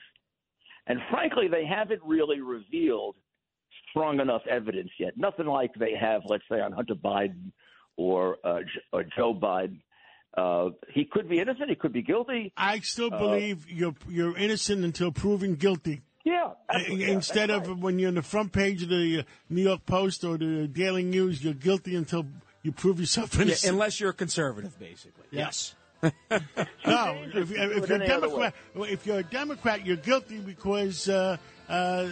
And 0.87 1.01
frankly, 1.11 1.49
they 1.49 1.65
haven't 1.65 2.03
really 2.05 2.41
revealed 2.41 3.17
strong 3.91 4.21
enough 4.21 4.43
evidence 4.51 4.91
yet. 4.99 5.17
Nothing 5.17 5.47
like 5.47 5.73
they 5.79 5.93
have, 5.99 6.23
let's 6.27 6.45
say, 6.51 6.61
on 6.61 6.73
Hunter 6.73 6.95
Biden 6.95 7.53
or, 7.97 8.39
uh, 8.45 8.61
or 8.93 9.05
Joe 9.17 9.35
Biden. 9.35 9.79
Uh, 10.37 10.71
he 10.93 11.05
could 11.05 11.29
be 11.29 11.39
innocent. 11.41 11.69
He 11.69 11.75
could 11.77 11.93
be 11.93 12.03
guilty. 12.03 12.53
I 12.57 12.79
still 12.81 13.13
Uh, 13.13 13.19
believe 13.19 13.71
you're 13.71 13.95
you're 14.09 14.35
innocent 14.37 14.83
until 14.83 15.13
proven 15.13 15.57
guilty. 15.57 16.01
Yeah. 16.25 16.53
Instead 16.89 17.51
of 17.51 17.83
when 17.83 17.99
you're 17.99 18.09
on 18.09 18.15
the 18.15 18.23
front 18.23 18.53
page 18.53 18.83
of 18.83 18.89
the 18.89 19.19
uh, 19.21 19.23
New 19.51 19.63
York 19.63 19.85
Post 19.85 20.25
or 20.25 20.39
the 20.39 20.69
Daily 20.69 21.03
News, 21.03 21.45
you're 21.45 21.53
guilty 21.53 21.97
until 21.97 22.25
you 22.63 22.73
prove 22.73 22.99
yourself 23.01 23.35
Yeah, 23.35 23.43
innocent. 23.43 23.73
unless 23.73 24.01
you're 24.01 24.11
a 24.11 24.15
conservative, 24.15 24.79
basically. 24.79 25.25
Yes. 25.33 25.75
no, 26.87 27.25
if, 27.33 27.53
if 27.53 27.89
you're 27.89 28.03
a 28.03 28.07
Democrat, 28.07 28.55
if 28.75 29.07
you're 29.07 29.19
a 29.19 29.23
Democrat, 29.23 29.87
you're 29.87 29.97
guilty 29.97 30.39
because 30.39 31.09
uh, 31.09 31.37
uh, 31.69 32.09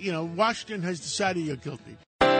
you 0.00 0.12
know 0.12 0.24
Washington 0.24 0.82
has 0.82 1.00
decided 1.00 1.44
you're 1.44 1.56
guilty. 1.56 1.96